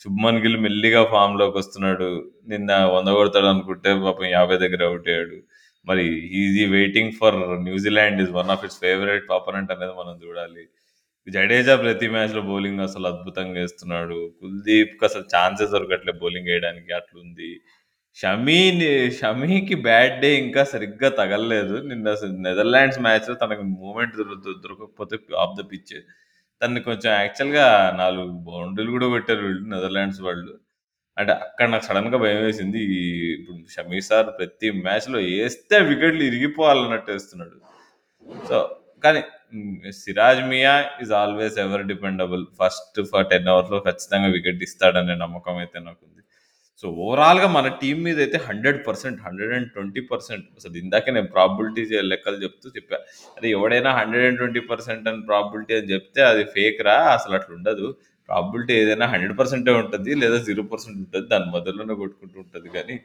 శుభ్మన్ 0.00 0.40
గిల్ 0.44 0.58
మెల్లిగా 0.64 1.02
ఫామ్‌లోకి 1.12 1.56
వస్తున్నాడు. 1.60 2.08
నిన్న 2.52 2.72
వంద 2.94 3.08
కొడతాడు 3.18 3.48
అనుకుంటే 3.52 3.90
పాపం 4.02 4.26
50 4.34 4.56
దగ్గర 4.64 4.82
అవుట్ 4.90 5.08
అయ్యాడు. 5.10 5.38
మరి 5.86 6.04
easy 6.40 6.64
waiting 6.74 7.12
for 7.18 7.36
New Zealand 7.66 8.20
is 8.24 8.32
one 8.38 8.50
of 8.54 8.64
its 8.66 8.80
favourite 8.84 9.28
opponent 9.38 9.72
అనేది 9.74 9.94
మనం 10.00 10.14
చూడాలి. 10.24 10.64
జడేజా 11.26 11.74
ప్రతి 11.82 12.06
మ్యాచ్‌లో 12.14 12.42
బౌలింగ్ 12.50 12.82
అసలు 12.86 13.06
అద్భుతంగా 13.12 13.58
వేస్తున్నాడు 13.60 14.18
కుల్దీప్‌కి 14.40 15.04
అసలు 15.08 15.24
ఛాన్సెస్ 15.34 15.72
దొరకట్లే 15.74 16.14
బౌలింగ్ 16.20 16.50
వేయడానికి 16.50 16.92
అట్లుంది. 16.98 17.50
షమీని 18.16 18.88
షమీకి 19.18 19.76
బ్యాడ్ 19.86 20.14
డే 20.22 20.30
ఇంకా 20.42 20.62
సరిగ్గా 20.72 21.08
తగలలేదు. 21.18 21.74
నిన్న 21.90 22.06
అసలు 22.16 22.32
నెదర్లాండ్స్ 22.46 23.00
మ్యాచ్‌లో 23.06 23.34
తనకు 23.42 23.64
మూమెంట్ 23.76 24.14
దొరకకపోతే 24.62 25.16
ఆఫ్ 25.42 25.56
ద 25.58 25.64
పిచ్ 25.72 25.94
తనని 26.60 26.80
కొంచెం 26.86 27.10
యాక్చువల్‌గా 27.18 27.66
నాలుగు 28.00 28.26
బౌండరీలు 28.46 28.92
కూడా 28.96 29.08
పెట్టారు 29.14 29.42
వీళ్ళు 29.46 29.64
నెదర్లాండ్స్ 29.74 30.20
వాళ్ళు. 30.28 30.52
అంటే 31.16 31.32
అక్కడ 31.46 31.66
నాకు 31.72 31.86
సడన్గా 31.88 32.18
భయం 32.24 32.40
వేసింది 32.46 32.80
ఇప్పుడు 33.34 33.58
షమీ 33.74 34.00
సార్ 34.08 34.28
ప్రతి 34.38 34.68
మ్యాచ్‌లో 34.80 35.18
వేస్తే 35.30 35.76
వికెట్లు 35.90 36.24
ఇరిగిపోవాలన్నట్టు 36.30 37.10
వేస్తున్నాడు 37.14 37.56
సో, 38.48 38.58
కానీ 39.04 39.20
Siraj 40.00 40.42
Mian 40.50 40.74
is 41.02 41.14
always 41.20 41.56
ever 41.64 41.84
dependable. 41.92 42.44
First 42.60 42.98
for 43.12 43.28
ten 43.32 43.50
అవర్స్లో 43.54 43.80
ఖచ్చితంగా 43.88 44.30
వికెట్ 44.36 44.62
ఇస్తాడనే 44.68 45.16
నమ్మకం 45.24 45.56
అయితే 45.64 45.78
నాకు 45.88 46.02
సో 46.80 46.86
ఓవరాల్గా 47.04 47.48
మన 47.56 47.66
టీం 47.80 47.98
మీద 48.06 48.18
అయితే 48.24 48.38
hundred 48.46 48.78
percent 48.86 49.18
hundred 49.26 49.52
and 49.56 49.68
twenty 49.74 50.00
percent 50.10 50.46
అసలు 50.58 50.74
ఇందాక 50.82 51.10
నేను 51.16 51.28
ప్రాబిలిటీ 51.34 51.82
లెక్కలు 52.12 52.38
చెప్తూ 52.44 52.66
చెప్పా. 52.76 52.98
అరే 53.36 53.48
ఎవడైనా 53.56 53.90
hundred 53.98 54.26
and 54.28 54.38
twenty 54.42 54.62
percent 54.70 55.06
and 55.10 55.22
probability 55.30 55.74
అని 55.78 55.88
చెప్తే 55.94 56.22
అది 56.30 56.42
ఫేక్ 56.56 56.80
రా 56.88 56.96
అసలు 57.16 57.34
అట్లా 57.38 57.54
ఉండదు. 57.58 57.86
ప్రాబిలిటీ 58.28 58.74
ఏదైనా 58.82 59.06
హండ్రెడ్ 59.12 59.34
పర్సెంటే 59.40 59.72
ఉంటుంది 59.82 60.12
లేదా 60.22 60.38
జీరో 60.48 60.64
పర్సెంట్ 60.72 60.98
ఉంటుంది 61.04 61.26
దాని 61.32 61.48
మొదల్లోనే 61.56 61.96
కొట్టుకుంటూ 62.02 62.36
ఉంటుంది. 62.44 62.68
కానీ 62.76 62.96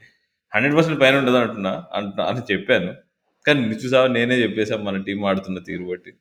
హండ్రెడ్ 0.53 0.75
పర్సెంట్ 0.77 0.99
పైన 1.03 1.15
ఉండదు 1.21 1.39
అంటున్నా 1.45 1.73
అంటున్నా 1.99 2.23
అని 2.31 2.43
చెప్పాను. 2.51 2.91
కానీ 3.45 3.62
నిజుసావా 3.73 4.07
నేనే 4.17 4.36
చెప్పేశాను 4.43 4.84
మన 4.89 4.97
టీం 5.07 5.19
ఆడుతున్న 5.31 5.60
తీరు 5.69 5.86
బట్టి. 5.91 6.12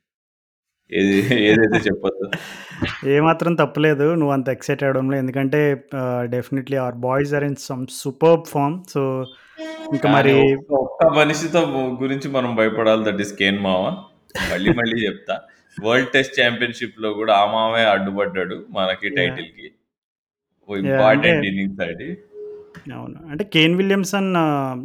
ఏది 0.90 1.14
ఏదైతే 1.44 1.78
చెప్పొద్దో. 1.86 2.26
ఏమాత్రం 3.08 3.52
తప్పులేదు 3.54 4.06
నువ్వంత 4.14 4.48
ఎక్సైట్ 4.48 4.82
అవ్వడంలో. 4.82 5.16
ఎందుకంటే 5.16 5.60
definitely 6.28 6.76
our 6.76 6.98
boys 7.04 7.34
are 7.34 7.44
in 7.44 7.58
some 7.66 7.84
superb 7.98 8.44
form. 8.46 8.76
So, 8.88 9.02
ఇంక 9.92 10.06
మరి 10.08 10.34
ఒక్క 10.80 11.04
మనిషితో 11.16 11.60
గురించి 12.02 12.28
మనం 12.30 12.50
భయపడాలి 12.56 13.04
దట్ 13.04 13.20
ఈస్ 13.20 13.34
కేన్ 13.34 13.60
మామ. 13.62 13.84
మళ్ళీ 14.50 14.70
మళ్ళీ 14.80 14.98
చెప్తా. 15.06 15.36
వరల్డ్ 15.76 16.10
టెస్ట్ 16.12 16.34
ఛాంపియన్‌షిప్‌లో 16.40 17.10
కూడా 17.12 17.32
ఆ 17.36 17.44
మామే 17.52 17.82
అడ్డుపడ్డాడు 17.92 18.56
మనకి 18.70 19.06
యాహ్! 19.10 19.38
అంటే 20.68 20.76
ఇంపార్టెంట్ 20.86 21.44
ఇన్నింగ్స్ 21.50 21.80
ఆడి. 21.86 22.08
అవును. 22.94 23.16
అంటే 23.30 23.44
Kane 23.54 23.74
Williamson 23.78 24.28
ah, 24.40 24.76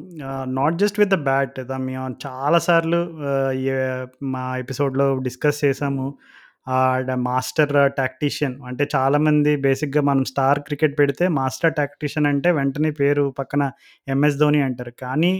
not 0.55 0.77
just 0.81 0.97
with 1.01 1.11
the 1.11 1.19
bat 1.27 1.59
the 1.63 1.77
మేము 1.87 2.05
చాలా 2.25 2.59
సార్లు 2.67 2.99
ఆహ్, 3.29 3.53
మా 4.33 4.43
ఎపిసోడ్‌లో 4.63 5.07
డిస్కస్ 5.27 5.59
చేసాము. 5.65 6.07
ఆడ 6.75 7.09
మాస్టర్ 7.25 7.71
టాక్టీషియన్ 7.97 8.55
అంటే 8.69 8.83
చాలామంది 8.93 9.51
బేసిక్‌గా 9.65 10.01
మనం 10.07 10.23
స్టార్ 10.31 10.59
క్రికెట్ 10.67 10.95
పెడితే 10.99 11.25
మాస్టర్ 11.37 11.73
టాక్టీషియన్ 11.79 12.27
అంటే 12.31 12.49
వెంటనే 12.59 12.91
పేరు 13.01 13.25
పక్కన 13.39 13.63
ఎంఎస్ 14.07 14.39
ధోని 14.41 14.61
అంటారు. 14.67 14.93
కానీ 15.03 15.33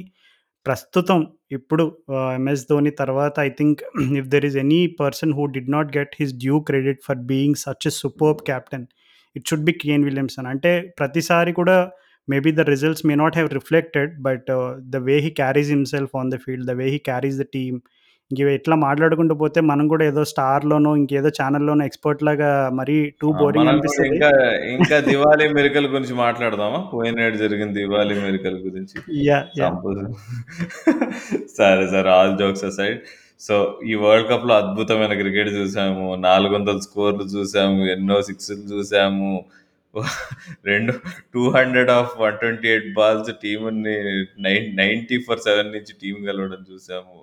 ప్రస్తుతం 0.65 1.19
ఇప్పుడు 1.51 1.83
ఆహ్, 2.15 2.31
ఎంఎస్ 2.37 2.65
ధోని 2.69 2.91
తర్వాత 3.01 3.35
I 3.41 3.51
think 3.59 3.81
if 4.21 4.29
there 4.33 4.47
is 4.49 4.57
any 4.63 4.81
person 5.01 5.33
who 5.37 5.45
did 5.55 5.71
not 5.75 5.91
get 5.97 6.15
his 6.21 6.33
due 6.43 6.57
credit 6.69 7.01
for 7.07 7.21
being 7.31 7.59
such 7.65 7.87
a 7.87 7.95
superb 7.99 8.41
captain 8.51 8.85
it 9.35 9.45
should 9.49 9.67
be 9.67 9.75
Kane 9.83 10.05
Williamson. 10.09 10.47
అంటే 10.53 10.71
ప్రతిసారి 10.99 11.53
కూడా 11.61 11.77
maybe 12.27 12.51
the 12.53 12.63
results 12.69 13.05
may 13.07 13.15
not 13.21 13.37
have 13.39 13.49
reflected 13.53 14.13
but 14.21 14.47
the 14.93 15.03
way 15.07 15.17
he 15.25 15.31
carries 15.41 15.71
himself 15.71 16.15
on 16.21 16.31
the 16.31 16.39
field, 16.45 16.65
the 16.67 16.75
way 16.79 16.87
he 16.87 16.99
carries 17.09 17.37
the 17.39 17.47
team 17.55 17.77
ఇంక 18.31 18.39
ఇట్లా 18.57 18.75
మాట్లాడుకుంటూ 18.83 19.33
పోతే 19.41 19.59
మనం 19.63 19.85
కూడా 19.91 20.03
ఏదో 20.05 20.21
స్టార్‌లోనో 20.31 20.91
ఇంకేదో 21.01 21.29
ఛానెల్‌లోనో 21.37 21.83
ఎక్స్‌పర్ట్‌లాగా 21.89 22.47
మరీ 22.79 22.95
టూ! 23.21 23.27
బోరింగ్ 23.41 23.69
అనిపిస్తది. 23.73 24.07
ఇంకా 24.13 24.29
ఇంకా 24.75 24.97
దివాళీ 25.09 25.45
మెరికల్ 25.57 25.87
గురించి 25.91 26.15
మాట్లాడదామా? 26.21 26.79
పోయినేడు 26.93 27.37
జరిగిన 27.43 27.69
దివాళీ 27.77 28.15
మెరికల్ 28.23 28.57
గురించి. 28.65 28.95
సరే 31.55 31.85
సరే 31.93 32.09
ఆల్ 32.17 32.33
జోక్స్ 32.41 32.65
అసైడ్. 32.65 32.99
సో, 33.41 33.55
ఈ 33.85 33.95
వరల్డ్ 34.03 34.27
కప్‌లో 34.29 34.53
అద్భుతమైన 34.55 35.13
క్రికెట్ 35.21 35.51
చూసాము. 35.57 36.05
400 36.23 36.81
స్కోర్‌లు 36.87 37.25
చూసాము. 37.33 37.79
ఎన్నో 37.95 38.17
సిక్స్‌లు 38.29 38.63
చూసాము. 38.71 39.31
రెండు 40.65 40.93
200 41.33 41.91
ఆఫ్ 41.97 42.13
128 42.19 42.87
బాల్స్ 42.97 43.31
టీంని 43.43 43.95
నైన్ 44.45 44.67
90 44.77 45.17
ఫర్ 45.27 45.43
సెవెన్ 45.47 45.71
నుంచి 45.75 45.93
టీం 46.01 46.17
గెలవడం 46.27 46.61
చూసాము. 46.71 47.17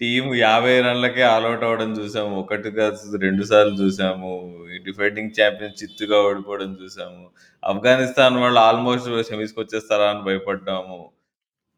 టీం 0.00 0.24
యాభై 0.40 0.74
రన్‌లకే 0.80 1.22
ఆల్ 1.30 1.46
అవ్వడం 1.48 1.90
చూసాము. 2.00 2.34
ఒకటి 2.42 2.70
కాదు 2.78 3.18
2 3.18 3.44
సార్లు 3.52 3.76
చూసాము. 3.82 4.32
డిఫెండింగ్ 4.86 5.34
ఛాంపియన్ 5.38 5.78
చిత్తుగా 5.82 6.18
ఓడిపోవడం 6.28 6.72
చూసాము. 6.82 7.24
ఆఫ్ఘనిస్తాన్ 7.62 8.38
వాళ్ళు 8.44 8.60
ఆల్మోస్ట్ 8.68 9.08
సెమీస్‌కి 9.30 9.60
వచ్చేస్తారా 9.60 10.08
అని 10.12 10.24
భయపడ్డాము. 10.28 11.00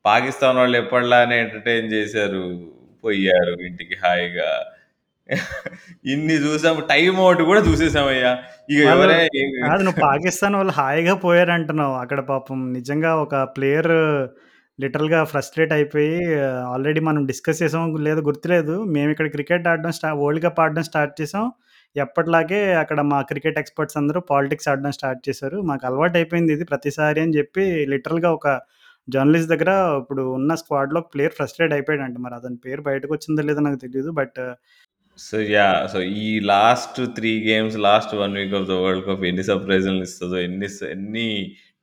పాకిస్తాన్ 0.04 0.58
వాళ్ళు 0.58 0.78
ఎప్పటిలానే 0.84 1.36
ఎంటర్‌టైన్ 1.44 1.88
చేశారు. 1.94 2.44
పోయారు 3.04 3.54
ఇంటికి 3.68 3.96
హాయిగా. 4.04 4.50
ఇన్ని 6.06 6.36
చూసాము. 6.44 6.80
టైమ్ 6.90 7.18
ఔట్ 7.22 7.42
కూడా 7.48 7.60
చూసేసామయ్యా. 7.66 8.32
ఇక 8.70 8.78
వాళ్ళు 8.80 8.94
ఎవరే 8.96 9.18
కాదు 9.64 9.82
నువ్వు 9.86 10.00
పాకిస్తాన్ 10.02 10.56
వాళ్ళు 10.58 10.74
హాయిగా 10.78 11.14
పోయారంటున్నావు. 11.24 11.94
అక్కడ 12.02 12.20
పాపం 12.30 12.60
నిజంగా 12.78 13.12
ఒక 13.24 13.34
ప్లేయర్ 13.56 13.92
లిటరల్‌గా 14.78 15.20
ఫ్రస్ట్రేట్ 15.24 15.72
అయిపోయి 15.72 16.12
ఆల్రెడీ 16.72 17.00
మనం 17.08 17.22
డిస్కస్ 17.26 17.62
చేసామో 17.62 17.98
లేదో 18.06 18.20
గుర్తులేదు. 18.28 18.76
మేమిక్కడ 18.94 19.28
క్రికెట్ 19.34 19.68
ఆడడం 19.72 19.92
స్టా 19.98 20.10
వరల్డ్ 20.20 20.42
కప్ 20.44 20.60
ఆడడం 20.64 20.84
స్టార్ట్ 20.90 21.14
చేసాం. 21.20 21.44
ఎప్పటిలాగే 21.96 22.60
అక్కడ 22.82 23.00
మా 23.12 23.18
క్రికెట్ 23.30 23.58
ఎక్స్‌పర్ట్స్ 23.58 23.98
అందరూ 24.00 24.20
పాలిటిక్స్ 24.30 24.68
ఆడడం 24.72 24.92
స్టార్ట్ 24.98 25.22
చేశారు. 25.28 25.58
మాకు 25.70 25.84
అలవాటయిపోయింది 25.88 26.52
ఇది 26.56 26.66
ప్రతిసారి 26.70 27.20
అని 27.22 27.34
చెప్పి 27.38 27.64
లిటరల్‌గా 27.92 28.30
ఒక 28.38 28.48
జర్నలిస్ట్ 29.08 29.50
దగ్గర 29.52 29.70
ఇప్పుడు 30.00 30.22
ఉన్న 30.36 30.52
స్క్వాడ్‌లో 30.60 31.00
ప్లేయర్ 31.12 31.36
ఫ్రస్ట్రేట్ 31.38 31.72
అయిపోయాడంట. 31.76 32.16
మరి 32.26 32.34
అతని 32.34 32.58
పేరు 32.66 32.82
బయటకొచ్చిందో 32.88 33.42
లేదో 33.48 33.62
నాకు 33.66 33.80
తెలీదు. 33.86 34.10
But 34.20 34.40
so, 35.20 35.37
yeah! 35.52 35.80
సో, 35.92 35.98
ఈ 36.20 36.28
last 36.50 36.98
3 37.09 37.33
games, 37.46 37.76
last 37.87 38.12
1 38.16 38.37
week 38.38 38.54
of 38.59 38.68
the 38.68 38.76
world 38.83 39.04
cup 39.06 39.24
ఎన్ని 39.30 39.44
సర్ప్రైజులను 39.48 40.04
ఇస్తదో, 40.09 40.37
ఎన్ని 40.46 40.68
స 40.70 40.88
ఎన్ని 40.94 41.26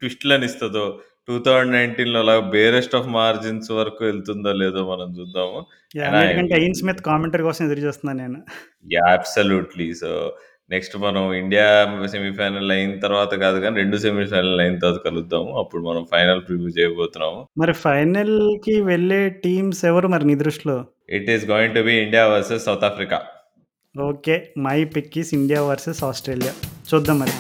ట్విస్ట్‌లను 0.02 0.46
ఇస్తదో 0.50 0.86
2019లో 1.30 2.20
అలా 2.20 2.36
బేరెస్ట్ 2.54 2.96
ఆఫ్ 2.96 3.08
మార్జిన్స్ 3.16 3.70
వరకు 3.80 4.02
వెళ్తుందో 4.06 4.52
లేదో 4.62 4.82
మనం 4.92 5.10
చూద్దాము. 5.18 5.60
యాహ్! 5.94 6.08
అండ్ 6.08 6.18
ఐ 6.18 6.22
అన్నిటికంటే 6.22 6.56
ఎయిన్ 6.60 6.78
స్మిత్ 6.82 7.02
కామెంటరీ 7.10 7.44
కోసం 7.48 7.64
ఎదురు 7.68 7.84
చూస్తున్నాను 7.88 8.20
నేను. 8.24 8.40
యాహ్! 8.96 9.14
అబ్సల్యూట్‌లీ. 9.18 9.90
సో, 10.02 10.12
నెక్స్ట్ 10.72 10.96
మనం 11.04 11.24
ఇండియా 11.36 11.68
సెమీఫైనల్ 12.14 12.72
అయిన 12.72 12.94
తర్వాత 13.00 13.34
కాదు 13.44 13.58
గానీ 13.58 13.78
2 13.82 13.98
సెమీఫైనల్ 14.06 14.62
అయిన 14.64 14.78
తర్వాత 14.82 15.00
కలుద్దాము. 15.06 15.52
అప్పుడు 15.62 15.82
మనం 15.84 16.04
ఫైనల్ 16.14 16.42
ప్రివ్యూ 16.48 16.72
చేయబోతున్నాము. 16.78 17.40
మరి 17.62 17.76
ఫైనల్‌కి 17.86 18.76
వెళ్ళే 18.90 19.22
టీమ్స్ 19.46 19.82
ఎవరు 19.86 20.08
మరి 20.08 20.26
నీ 20.26 20.36
దృష్టిలో? 20.42 20.78
It 21.10 21.30
is 21.30 21.46
going 21.46 21.76
to 21.76 21.82
be 21.82 21.94
India 21.94 22.28
versus 22.28 22.66
South 22.66 22.84
Africa. 22.84 23.22
Okay. 24.02 24.54
My 24.58 24.84
pick 24.84 25.18
is 25.18 25.34
India 25.34 25.64
versus 25.64 26.04
Australia. 26.04 26.54
చూద్దాం 26.94 27.20
మరి. 27.20 27.32